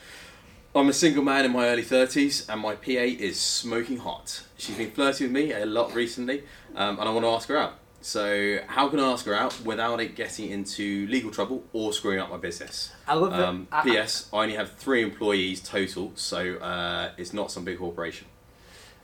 I'm 0.75 0.89
a 0.89 0.93
single 0.93 1.23
man 1.23 1.45
in 1.45 1.51
my 1.51 1.67
early 1.67 1.83
30s 1.83 2.47
and 2.49 2.61
my 2.61 2.75
PA 2.75 2.91
is 2.91 3.39
smoking 3.39 3.97
hot. 3.97 4.43
She's 4.57 4.77
been 4.77 4.91
flirting 4.91 5.27
with 5.27 5.43
me 5.43 5.51
a 5.53 5.65
lot 5.65 5.93
recently 5.95 6.43
um, 6.75 6.99
and 6.99 7.09
I 7.09 7.11
want 7.11 7.25
to 7.25 7.29
ask 7.29 7.47
her 7.49 7.57
out. 7.57 7.79
So, 7.99 8.59
how 8.67 8.87
can 8.89 8.99
I 8.99 9.11
ask 9.11 9.25
her 9.25 9.33
out 9.33 9.59
without 9.65 9.99
it 9.99 10.15
getting 10.15 10.51
into 10.51 11.07
legal 11.07 11.31
trouble 11.31 11.63
or 11.73 11.91
screwing 11.91 12.19
up 12.19 12.29
my 12.29 12.37
business? 12.37 12.91
I 13.07 13.15
love 13.15 13.31
that. 13.31 13.41
Um, 13.41 13.67
I- 13.71 13.81
P.S. 13.83 14.29
I 14.31 14.43
only 14.43 14.55
have 14.55 14.71
three 14.73 15.01
employees 15.01 15.61
total, 15.61 16.11
so 16.15 16.55
uh, 16.57 17.11
it's 17.17 17.33
not 17.33 17.51
some 17.51 17.65
big 17.65 17.79
corporation. 17.79 18.27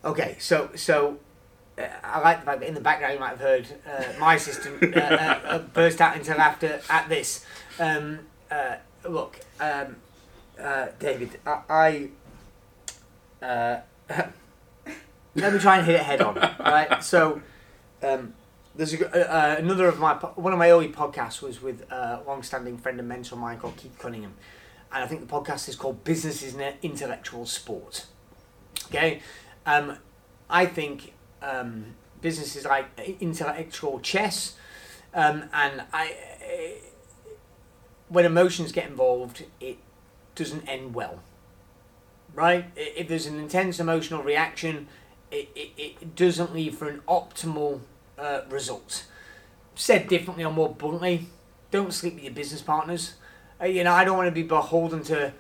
Okay, 0.06 0.38
so 0.40 0.70
so 0.76 1.18
uh, 1.78 1.82
I 2.04 2.20
like 2.20 2.42
the 2.42 2.46
fact 2.46 2.60
that 2.60 2.68
in 2.68 2.76
the 2.76 2.82
background 2.82 3.16
you 3.16 3.20
might 3.20 3.30
have 3.30 3.40
heard 3.40 3.68
uh, 3.86 4.04
my 4.20 4.36
assistant 4.36 4.96
uh, 4.96 5.00
uh, 5.00 5.40
uh, 5.44 5.60
burst 5.60 6.00
out 6.00 6.16
into 6.16 6.36
laughter 6.36 6.80
at 6.90 7.10
this. 7.10 7.46
Um, 7.80 8.20
uh, 8.52 8.76
look, 9.08 9.40
um, 9.60 9.98
uh, 10.60 10.88
David, 11.00 11.40
I. 11.46 12.10
I 13.42 13.46
uh, 13.46 13.82
let 15.36 15.54
me 15.54 15.60
try 15.60 15.78
and 15.78 15.86
hit 15.86 15.96
it 15.96 16.02
head 16.02 16.22
on. 16.22 16.36
Right, 16.36 17.04
so 17.04 17.42
um, 18.02 18.34
there's 18.76 18.94
a, 18.94 19.08
uh, 19.08 19.20
uh, 19.20 19.56
another 19.60 19.88
of 19.88 20.00
my 20.00 20.14
one 20.14 20.54
of 20.54 20.60
my 20.60 20.70
early 20.70 20.90
podcasts 20.90 21.42
was 21.42 21.62
with 21.62 21.90
a 21.92 22.22
long-standing 22.26 22.78
friend 22.78 23.00
and 23.00 23.08
mentor 23.08 23.36
of 23.36 23.42
mine 23.42 23.60
called 23.60 23.78
Keith 23.78 23.98
Cunningham, 24.00 24.36
and 24.92 25.04
I 25.04 25.08
think 25.08 25.22
the 25.22 25.34
podcast 25.34 25.68
is 25.70 25.76
called 25.76 26.04
"Business 26.04 26.42
is 26.44 26.56
an 26.56 26.74
Intellectual 26.82 27.46
Sport." 27.46 28.06
Okay, 28.88 29.22
um, 29.66 29.98
I 30.50 30.66
think 30.66 31.14
um, 31.42 31.96
business 32.22 32.56
is 32.56 32.66
like 32.66 32.88
intellectual 33.20 34.00
chess, 34.00 34.56
um, 35.14 35.44
and 35.54 35.84
I, 35.92 36.16
when 38.14 38.26
emotions 38.26 38.72
get 38.72 38.88
involved, 38.88 39.44
it 39.60 39.78
doesn't 40.36 40.68
end 40.68 40.94
well. 40.94 41.20
Right? 42.34 42.66
If 42.76 43.08
there's 43.08 43.26
an 43.26 43.40
intense 43.40 43.80
emotional 43.80 44.24
reaction, 44.24 44.88
it, 45.32 45.50
it, 45.56 45.72
it 45.78 46.16
doesn't 46.16 46.54
leave 46.54 46.76
for 46.76 46.88
an 46.88 47.02
optimal 47.08 47.82
uh, 48.18 48.42
result. 48.50 49.06
Said 49.76 50.08
differently 50.08 50.44
or 50.44 50.52
more 50.52 50.74
bluntly, 50.74 51.28
don't 51.72 51.94
sleep 51.94 52.16
with 52.16 52.24
your 52.24 52.34
business 52.34 52.62
partners. 52.62 53.16
Uh, 53.60 53.66
you 53.66 53.84
know, 53.84 53.92
I 53.92 54.04
don't 54.04 54.18
want 54.18 54.28
to 54.28 54.32
be 54.32 54.44
beholden 54.44 55.04
to 55.06 55.34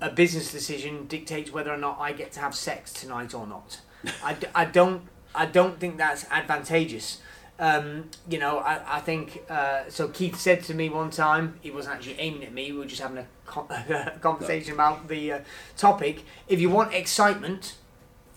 a 0.00 0.10
business 0.10 0.50
decision 0.52 1.06
dictates 1.06 1.52
whether 1.52 1.72
or 1.72 1.78
not 1.78 1.98
I 2.00 2.12
get 2.12 2.32
to 2.32 2.40
have 2.40 2.54
sex 2.54 2.92
tonight 2.92 3.34
or 3.34 3.46
not. 3.46 3.80
I, 4.22 4.34
d- 4.34 4.46
I 4.54 4.64
don't 4.64 5.02
I 5.34 5.46
don't 5.46 5.78
think 5.78 5.98
that's 5.98 6.24
advantageous. 6.30 7.20
Um, 7.58 8.10
you 8.28 8.38
know, 8.38 8.58
I, 8.58 8.98
I 8.98 9.00
think 9.00 9.42
uh, 9.48 9.84
so. 9.88 10.08
Keith 10.08 10.36
said 10.38 10.62
to 10.64 10.74
me 10.74 10.90
one 10.90 11.10
time, 11.10 11.58
he 11.62 11.70
wasn't 11.70 11.94
actually 11.96 12.20
aiming 12.20 12.44
at 12.44 12.52
me. 12.52 12.70
We 12.70 12.78
were 12.78 12.84
just 12.84 13.00
having 13.00 13.18
a 13.18 13.26
con- 13.46 13.68
conversation 14.20 14.74
about 14.74 15.08
the 15.08 15.32
uh, 15.32 15.38
topic. 15.76 16.24
If 16.48 16.60
you 16.60 16.68
want 16.68 16.92
excitement, 16.92 17.76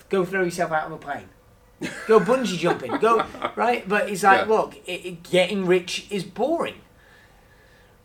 go 0.10 0.24
throw 0.24 0.44
yourself 0.44 0.72
out 0.72 0.86
of 0.86 0.94
a 0.94 0.98
plane. 0.98 1.30
Go 2.08 2.20
bungee 2.20 2.58
jumping. 2.58 2.98
Go 2.98 3.26
right. 3.56 3.88
But 3.88 4.10
it's 4.10 4.24
like, 4.24 4.48
Yeah. 4.48 4.54
look, 4.54 4.76
it, 4.86 5.06
it, 5.06 5.24
getting 5.24 5.66
rich 5.66 6.08
is 6.10 6.24
boring. 6.24 6.82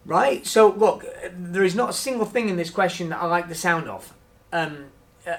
Right? 0.05 0.47
So, 0.47 0.69
look, 0.71 1.05
there 1.33 1.65
is 1.65 1.75
not 1.75 1.91
a 1.91 1.95
single 1.95 2.27
thing 2.27 2.49
in 2.49 2.57
this 2.57 2.71
question 2.71 3.09
that 3.09 3.23
I 3.23 3.27
like 3.27 3.49
the 3.49 3.55
sound 3.55 3.89
of. 3.89 4.13
Um, 4.53 4.87
uh, 5.27 5.31
uh, 5.31 5.37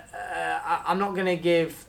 I, 0.66 0.84
I'm 0.88 0.98
not 1.00 1.14
going 1.14 1.28
to 1.28 1.36
give, 1.36 1.86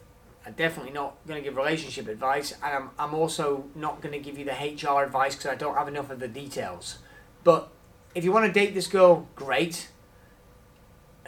I'm 0.47 0.53
definitely 0.53 0.93
not 0.93 1.17
going 1.27 1.43
to 1.43 1.45
give 1.45 1.57
relationship 1.57 2.07
advice, 2.07 2.53
and 2.63 2.63
I'm, 2.63 2.91
I'm 2.99 3.15
also 3.15 3.65
not 3.75 4.01
going 4.01 4.13
to 4.13 4.21
give 4.21 4.39
you 4.39 4.45
the 4.45 4.53
HR 4.53 5.03
advice 5.03 5.35
because 5.35 5.51
I 5.51 5.57
don't 5.57 5.75
have 5.75 5.89
enough 5.89 6.09
of 6.09 6.21
the 6.21 6.29
details. 6.29 6.99
But 7.43 7.69
if 8.15 8.23
you 8.23 8.31
want 8.31 8.47
to 8.47 8.53
date 8.53 8.73
this 8.73 8.87
girl, 8.87 9.27
great. 9.35 9.89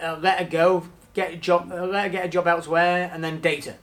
Uh, 0.01 0.17
let 0.21 0.39
her 0.39 0.45
go, 0.45 0.87
get 1.13 1.33
a 1.33 1.35
job, 1.35 1.69
uh, 1.69 1.85
let 1.85 2.03
her 2.03 2.09
get 2.09 2.25
a 2.25 2.29
job 2.29 2.47
elsewhere, 2.47 3.11
and 3.13 3.21
then 3.21 3.41
date 3.41 3.65
her. 3.65 3.77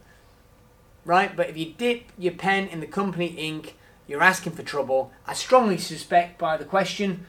Right? 1.05 1.37
But 1.37 1.51
if 1.51 1.57
you 1.59 1.75
dip 1.77 2.13
your 2.17 2.33
pen 2.33 2.69
in 2.69 2.81
the 2.81 2.87
company 2.87 3.27
ink, 3.27 3.77
you're 4.07 4.23
asking 4.23 4.55
for 4.55 4.63
trouble. 4.63 5.13
I 5.27 5.35
strongly 5.35 5.77
suspect 5.77 6.39
by 6.39 6.57
the 6.57 6.65
question. 6.65 7.27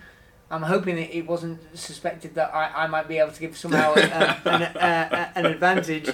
I'm 0.50 0.62
hoping 0.62 0.96
that 0.96 1.14
it 1.14 1.28
wasn't 1.28 1.60
suspected 1.78 2.36
that 2.36 2.56
I, 2.56 2.84
I 2.84 2.88
might 2.88 3.10
be 3.10 3.18
able 3.18 3.34
to 3.34 3.40
give 3.40 3.58
somehow 3.58 3.92
uh, 3.96 4.36
an, 4.46 4.62
uh, 4.64 5.32
an 5.36 5.46
advantage. 5.46 6.10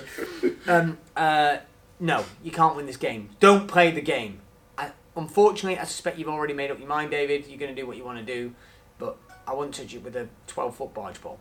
Um, 0.68 0.98
uh, 1.16 1.58
no, 2.04 2.26
you 2.44 2.52
can't 2.52 2.76
win 2.76 2.86
this 2.86 2.98
game. 2.98 3.30
Don't 3.40 3.66
play 3.66 3.90
the 3.90 4.02
game. 4.02 4.42
I, 4.78 4.92
unfortunately, 5.16 5.80
I 5.80 5.86
suspect 5.86 6.20
you've 6.20 6.28
already 6.28 6.54
made 6.54 6.70
up 6.70 6.78
your 6.78 6.90
mind, 6.90 7.12
David. 7.12 7.48
You're 7.48 7.58
going 7.58 7.74
to 7.74 7.82
do 7.82 7.88
what 7.88 7.96
you 7.96 8.04
want 8.04 8.20
to 8.20 8.26
do, 8.26 8.54
but 9.00 9.16
I 9.48 9.54
wouldn't 9.54 9.74
touch 9.74 9.94
it 9.94 10.04
with 10.04 10.18
a 10.18 10.28
12 10.48 10.76
foot 10.76 10.94
barge 10.94 11.22
pole. 11.22 11.40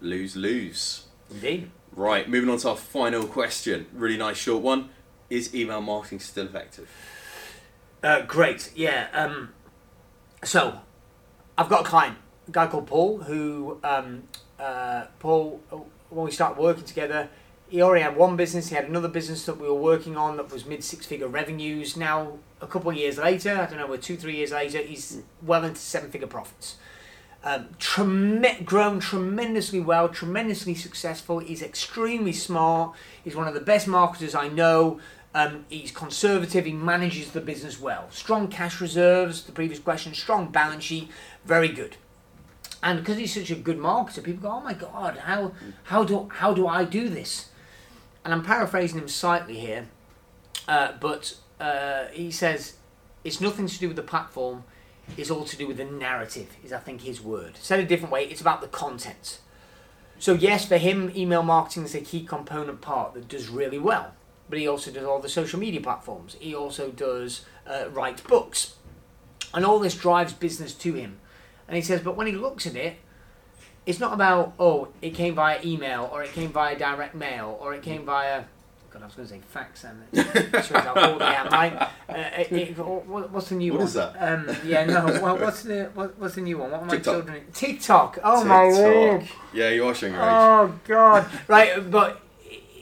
Lose, 0.00 0.36
lose. 0.36 1.06
Indeed. 1.32 1.72
Right, 1.96 2.28
moving 2.28 2.48
on 2.48 2.58
to 2.58 2.68
our 2.68 2.76
final 2.76 3.26
question. 3.26 3.86
Really 3.92 4.16
nice 4.16 4.36
short 4.36 4.62
one. 4.62 4.90
is 5.30 5.52
email 5.52 5.80
marketing 5.80 6.20
still 6.20 6.46
effective? 6.46 6.88
Uh, 8.00 8.20
great, 8.20 8.70
yeah. 8.76 9.08
Um, 9.12 9.52
so, 10.44 10.78
I've 11.58 11.68
got 11.68 11.80
a 11.80 11.84
client, 11.84 12.18
a 12.46 12.52
guy 12.52 12.68
called 12.68 12.86
Paul, 12.86 13.18
who 13.18 13.80
um, 13.82 14.28
uh, 14.60 15.06
Paul, 15.18 15.60
uh, 15.72 15.78
when 16.10 16.26
we 16.26 16.30
started 16.30 16.56
working 16.56 16.84
together, 16.84 17.28
he 17.68 17.82
already 17.82 18.02
had 18.02 18.16
one 18.16 18.36
business. 18.36 18.68
He 18.68 18.74
had 18.74 18.86
another 18.86 19.08
business 19.08 19.44
that 19.46 19.60
we 19.60 19.68
were 19.68 19.74
working 19.74 20.16
on 20.16 20.36
that 20.36 20.50
was 20.50 20.64
mid 20.64 20.82
six 20.82 21.06
figure 21.06 21.28
revenues. 21.28 21.96
Now, 21.96 22.38
a 22.60 22.66
couple 22.66 22.90
of 22.90 22.96
years 22.96 23.18
later, 23.18 23.54
I 23.56 23.66
don't 23.66 23.78
know, 23.78 23.86
we're 23.86 23.98
two, 23.98 24.16
three 24.16 24.36
years 24.36 24.52
later, 24.52 24.78
he's 24.78 25.22
well 25.42 25.64
into 25.64 25.80
seven 25.80 26.10
figure 26.10 26.26
profits. 26.26 26.76
Um, 27.44 27.68
trem- 27.78 28.64
grown 28.64 29.00
tremendously 29.00 29.80
well, 29.80 30.08
tremendously 30.08 30.74
successful. 30.74 31.38
He's 31.38 31.62
extremely 31.62 32.32
smart. 32.32 32.96
He's 33.22 33.36
one 33.36 33.46
of 33.46 33.54
the 33.54 33.60
best 33.60 33.86
marketers 33.86 34.34
I 34.34 34.48
know. 34.48 34.98
Um, 35.34 35.66
he's 35.68 35.92
conservative. 35.92 36.64
He 36.64 36.72
manages 36.72 37.30
the 37.30 37.40
business 37.40 37.78
well. 37.78 38.06
Strong 38.10 38.48
cash 38.48 38.80
reserves. 38.80 39.44
The 39.44 39.52
previous 39.52 39.78
question. 39.78 40.14
Strong 40.14 40.50
balance 40.50 40.84
sheet. 40.84 41.10
Very 41.44 41.68
good. 41.68 41.96
And 42.82 43.00
because 43.00 43.18
he's 43.18 43.34
such 43.34 43.50
a 43.50 43.56
good 43.56 43.78
marketer, 43.78 44.22
people 44.22 44.42
go, 44.42 44.56
"Oh 44.56 44.60
my 44.60 44.72
God, 44.72 45.18
how 45.18 45.52
how 45.84 46.04
do 46.04 46.28
how 46.32 46.54
do 46.54 46.66
I 46.66 46.84
do 46.84 47.08
this?" 47.08 47.47
And 48.28 48.34
I'm 48.34 48.44
paraphrasing 48.44 48.98
him 48.98 49.08
slightly 49.08 49.58
here, 49.58 49.88
uh, 50.68 50.92
but 51.00 51.34
uh, 51.58 52.08
he 52.12 52.30
says 52.30 52.74
it's 53.24 53.40
nothing 53.40 53.66
to 53.66 53.78
do 53.78 53.88
with 53.88 53.96
the 53.96 54.02
platform. 54.02 54.64
It's 55.16 55.30
all 55.30 55.46
to 55.46 55.56
do 55.56 55.66
with 55.66 55.78
the 55.78 55.86
narrative. 55.86 56.54
Is 56.62 56.70
I 56.70 56.76
think 56.76 57.00
his 57.00 57.22
word. 57.22 57.56
Said 57.56 57.80
a 57.80 57.86
different 57.86 58.12
way, 58.12 58.24
it's 58.24 58.42
about 58.42 58.60
the 58.60 58.68
content. 58.68 59.38
So 60.18 60.34
yes, 60.34 60.68
for 60.68 60.76
him, 60.76 61.10
email 61.16 61.42
marketing 61.42 61.84
is 61.84 61.94
a 61.94 62.02
key 62.02 62.22
component 62.22 62.82
part 62.82 63.14
that 63.14 63.28
does 63.28 63.48
really 63.48 63.78
well. 63.78 64.12
But 64.50 64.58
he 64.58 64.68
also 64.68 64.90
does 64.90 65.04
all 65.04 65.20
the 65.20 65.30
social 65.30 65.58
media 65.58 65.80
platforms. 65.80 66.36
He 66.38 66.54
also 66.54 66.90
does 66.90 67.46
uh, 67.66 67.88
write 67.90 68.22
books, 68.24 68.74
and 69.54 69.64
all 69.64 69.78
this 69.78 69.94
drives 69.94 70.34
business 70.34 70.74
to 70.74 70.92
him. 70.92 71.18
And 71.66 71.76
he 71.76 71.82
says, 71.82 72.02
but 72.02 72.14
when 72.14 72.26
he 72.26 72.34
looks 72.34 72.66
at 72.66 72.76
it, 72.76 72.96
it's 73.88 73.98
not 74.00 74.12
about 74.12 74.52
oh, 74.58 74.88
it 75.00 75.10
came 75.14 75.34
via 75.34 75.58
email 75.64 76.08
or 76.12 76.22
it 76.22 76.32
came 76.32 76.50
via 76.52 76.78
direct 76.78 77.14
mail 77.14 77.58
or 77.60 77.74
it 77.74 77.82
came 77.82 78.04
via. 78.04 78.44
God, 78.90 79.02
I 79.02 79.06
was 79.06 79.14
going 79.16 79.28
to 79.28 79.34
say 79.34 79.40
fax, 79.50 79.84
and 79.84 80.02
it 80.12 80.50
shows 80.64 80.82
how 80.82 80.94
I? 80.94 81.90
Uh, 82.08 82.14
it, 82.40 82.52
it, 82.52 82.78
what- 82.78 83.30
what's 83.30 83.50
the 83.50 83.54
new 83.56 83.72
What 83.72 83.78
one? 83.80 83.86
is 83.86 83.94
that? 83.94 84.16
Um, 84.18 84.56
yeah, 84.64 84.84
no. 84.86 85.04
What, 85.20 85.40
what's 85.40 85.62
the 85.62 85.90
what, 85.94 86.18
what's 86.18 86.36
the 86.36 86.40
new 86.40 86.56
one? 86.56 86.70
What 86.70 86.80
are 86.80 86.86
my 86.86 86.90
TikTok. 86.94 87.14
children? 87.14 87.44
TikTok. 87.52 88.18
Oh 88.24 88.44
my 88.44 88.64
TikTok. 88.68 88.84
lord. 88.84 89.28
Yeah, 89.52 89.68
you 89.70 89.84
are 89.86 89.94
showing 89.94 90.14
your 90.14 90.22
age. 90.22 90.28
Oh 90.30 90.78
god. 90.86 91.26
right, 91.48 91.90
but 91.90 92.20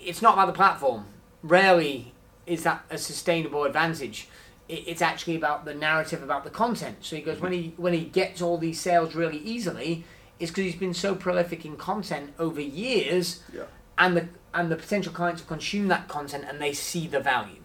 it's 0.05 0.23
not 0.23 0.35
about 0.35 0.47
the 0.47 0.53
platform. 0.53 1.07
Rarely 1.42 2.12
is 2.47 2.62
that 2.62 2.85
a 2.90 2.99
sustainable 2.99 3.64
advantage. 3.64 4.29
It's 4.69 5.03
actually 5.03 5.37
about 5.37 5.64
the 5.64 5.75
narrative, 5.75 6.23
about 6.23 6.45
the 6.45 6.51
content. 6.51 6.99
So 7.01 7.16
he 7.16 7.23
goes 7.23 7.40
when 7.40 7.53
he 7.53 7.73
when 7.77 7.92
he 7.92 8.05
gets 8.05 8.40
all 8.42 8.59
these 8.59 8.81
sales 8.81 9.14
really 9.16 9.38
easily, 9.38 10.05
it's 10.38 10.51
because 10.51 10.64
he's 10.64 10.77
been 10.81 10.94
so 10.94 11.14
prolific 11.14 11.64
in 11.64 11.77
content 11.77 12.33
over 12.38 12.61
years, 12.61 13.42
Yeah. 13.53 13.64
and 13.99 14.16
the 14.16 14.29
and 14.55 14.70
the 14.70 14.77
potential 14.77 15.12
clients 15.12 15.42
have 15.42 15.49
consumed 15.49 15.90
that 15.90 16.09
content 16.09 16.44
and 16.49 16.61
they 16.62 16.72
see 16.72 17.07
the 17.07 17.20
value. 17.20 17.61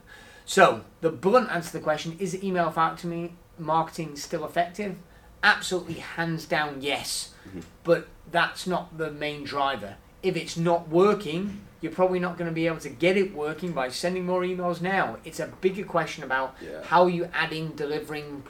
So 0.45 0.81
the 0.99 1.10
blunt 1.10 1.49
answer 1.49 1.67
to 1.71 1.77
the 1.77 1.84
question 1.84 2.17
is 2.19 2.43
email 2.43 2.71
marketing 2.75 3.38
marketing 3.57 4.15
still 4.17 4.43
effective? 4.43 4.95
Absolutely, 5.43 5.95
hands 5.95 6.45
down, 6.45 6.81
yes. 6.81 7.34
Mm-hmm. 7.47 7.62
But 7.84 8.07
that's 8.31 8.67
not 8.67 8.97
the 8.97 9.10
main 9.12 9.43
driver. 9.43 9.95
If 10.21 10.36
it's 10.36 10.57
not 10.57 10.89
working, 10.89 11.62
you're 11.79 11.91
probably 11.91 12.19
not 12.19 12.38
going 12.38 12.49
to 12.49 12.53
be 12.53 12.67
able 12.67 12.79
to 12.79 12.89
get 12.89 13.17
it 13.17 13.34
working 13.34 13.71
by 13.71 13.89
sending 13.89 14.25
more 14.25 14.41
emails 14.41 14.81
now. 14.81 15.17
It's 15.23 15.39
a 15.39 15.47
bigger 15.47 15.84
question 15.86 16.23
about 16.23 16.55
Yeah. 16.62 16.84
how 16.84 17.07
you 17.07 17.29
adding, 17.34 17.69
delivering, 17.69 18.43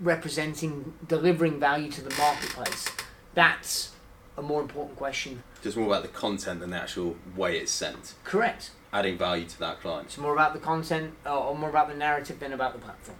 representing, 0.00 0.94
delivering 1.06 1.60
value 1.60 1.90
to 1.92 2.00
the 2.00 2.14
marketplace. 2.16 2.88
That's 3.38 3.92
a 4.36 4.42
more 4.42 4.60
important 4.60 4.96
question. 4.96 5.44
Just 5.62 5.76
more 5.76 5.86
about 5.86 6.02
the 6.02 6.08
content 6.08 6.58
than 6.58 6.70
the 6.70 6.76
actual 6.76 7.14
way 7.36 7.56
it's 7.58 7.70
sent. 7.70 8.14
Correct. 8.24 8.72
Adding 8.92 9.16
value 9.16 9.44
to 9.44 9.58
that 9.60 9.80
client. 9.80 10.06
It's 10.06 10.18
more 10.18 10.32
about 10.32 10.54
the 10.54 10.58
content 10.58 11.14
uh, 11.24 11.38
or 11.38 11.56
more 11.56 11.70
about 11.70 11.86
the 11.86 11.94
narrative 11.94 12.40
than 12.40 12.52
about 12.52 12.72
the 12.72 12.80
platform. 12.80 13.16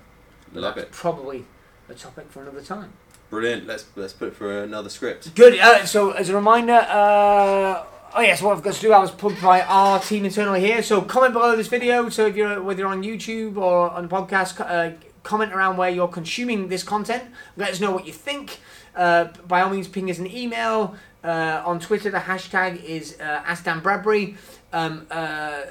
Love 0.52 0.74
that's 0.74 0.88
it. 0.88 0.92
Probably 0.92 1.44
a 1.88 1.94
topic 1.94 2.32
for 2.32 2.42
another 2.42 2.62
time. 2.62 2.94
Brilliant. 3.30 3.68
Let's 3.68 3.84
let's 3.94 4.12
put 4.12 4.28
it 4.28 4.34
for 4.34 4.64
another 4.64 4.88
script. 4.88 5.36
Good. 5.36 5.56
Uh, 5.56 5.86
so, 5.86 6.10
as 6.10 6.30
a 6.30 6.34
reminder, 6.34 6.84
uh, 6.88 7.84
oh 8.16 8.20
yes, 8.20 8.42
what 8.42 8.56
I've 8.56 8.64
got 8.64 8.74
to 8.74 8.80
do, 8.80 8.92
I 8.92 8.98
was 8.98 9.12
plugged 9.12 9.40
by 9.40 9.60
our 9.60 10.00
team 10.00 10.24
internally 10.24 10.60
here. 10.60 10.82
So, 10.82 11.00
comment 11.02 11.32
below 11.32 11.54
this 11.54 11.68
video. 11.68 12.08
So, 12.08 12.26
if 12.26 12.34
you're 12.34 12.60
whether 12.60 12.80
you're 12.80 12.88
on 12.88 13.04
YouTube 13.04 13.56
or 13.56 13.90
on 13.90 14.08
the 14.08 14.16
podcast, 14.16 14.58
uh, 14.58 14.96
comment 15.22 15.52
around 15.52 15.76
where 15.76 15.90
you're 15.90 16.08
consuming 16.08 16.68
this 16.68 16.82
content. 16.82 17.22
Let 17.56 17.70
us 17.70 17.80
know 17.80 17.92
what 17.92 18.04
you 18.04 18.12
think. 18.12 18.58
Uh, 18.98 19.26
by 19.46 19.62
all 19.62 19.70
means, 19.70 19.88
ping 19.88 20.10
us 20.10 20.18
an 20.18 20.26
email. 20.26 20.94
Uh, 21.22 21.62
on 21.64 21.80
Twitter, 21.80 22.10
the 22.10 22.18
hashtag 22.18 22.82
is 22.84 23.18
uh. 23.20 23.42
Um, 24.70 25.06
uh, 25.10 25.14
uh, 25.14 25.64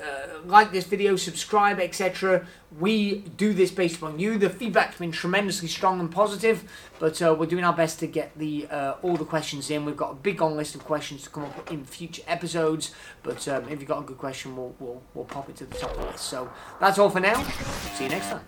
like 0.46 0.72
this 0.72 0.86
video, 0.86 1.16
subscribe, 1.18 1.80
etc. 1.80 2.48
We 2.80 3.20
do 3.38 3.54
this 3.54 3.70
based 3.70 3.98
upon 3.98 4.18
you. 4.18 4.40
The 4.40 4.50
feedback's 4.50 4.98
been 4.98 5.12
tremendously 5.12 5.68
strong 5.68 6.00
and 6.00 6.12
positive, 6.12 6.64
but 6.98 7.22
uh, 7.22 7.36
we're 7.38 7.46
doing 7.46 7.64
our 7.64 7.74
best 7.74 8.00
to 8.00 8.08
get 8.08 8.36
the 8.38 8.68
uh, 8.68 8.96
all 9.04 9.16
the 9.16 9.26
questions 9.26 9.70
in. 9.70 9.86
We've 9.86 9.96
got 9.96 10.12
a 10.14 10.16
big 10.16 10.42
long 10.42 10.58
list 10.58 10.74
of 10.74 10.84
questions 10.84 11.22
to 11.24 11.30
come 11.30 11.44
up 11.44 11.72
in 11.72 11.86
future 11.86 12.24
episodes, 12.28 12.96
but 13.22 13.48
um, 13.48 13.70
if 13.70 13.80
you've 13.80 13.88
got 13.88 14.00
a 14.00 14.06
good 14.06 14.18
question, 14.18 14.56
we'll, 14.58 14.74
we'll, 14.80 15.02
we'll 15.14 15.26
pop 15.26 15.48
it 15.48 15.58
to 15.58 15.66
the 15.66 15.78
top 15.78 15.92
of 15.92 15.98
the 15.98 16.06
list. 16.06 16.24
So 16.26 16.50
that's 16.80 16.98
all 16.98 17.12
for 17.12 17.20
now. 17.20 17.44
See 17.94 18.06
you 18.06 18.10
next 18.10 18.30
time. 18.30 18.42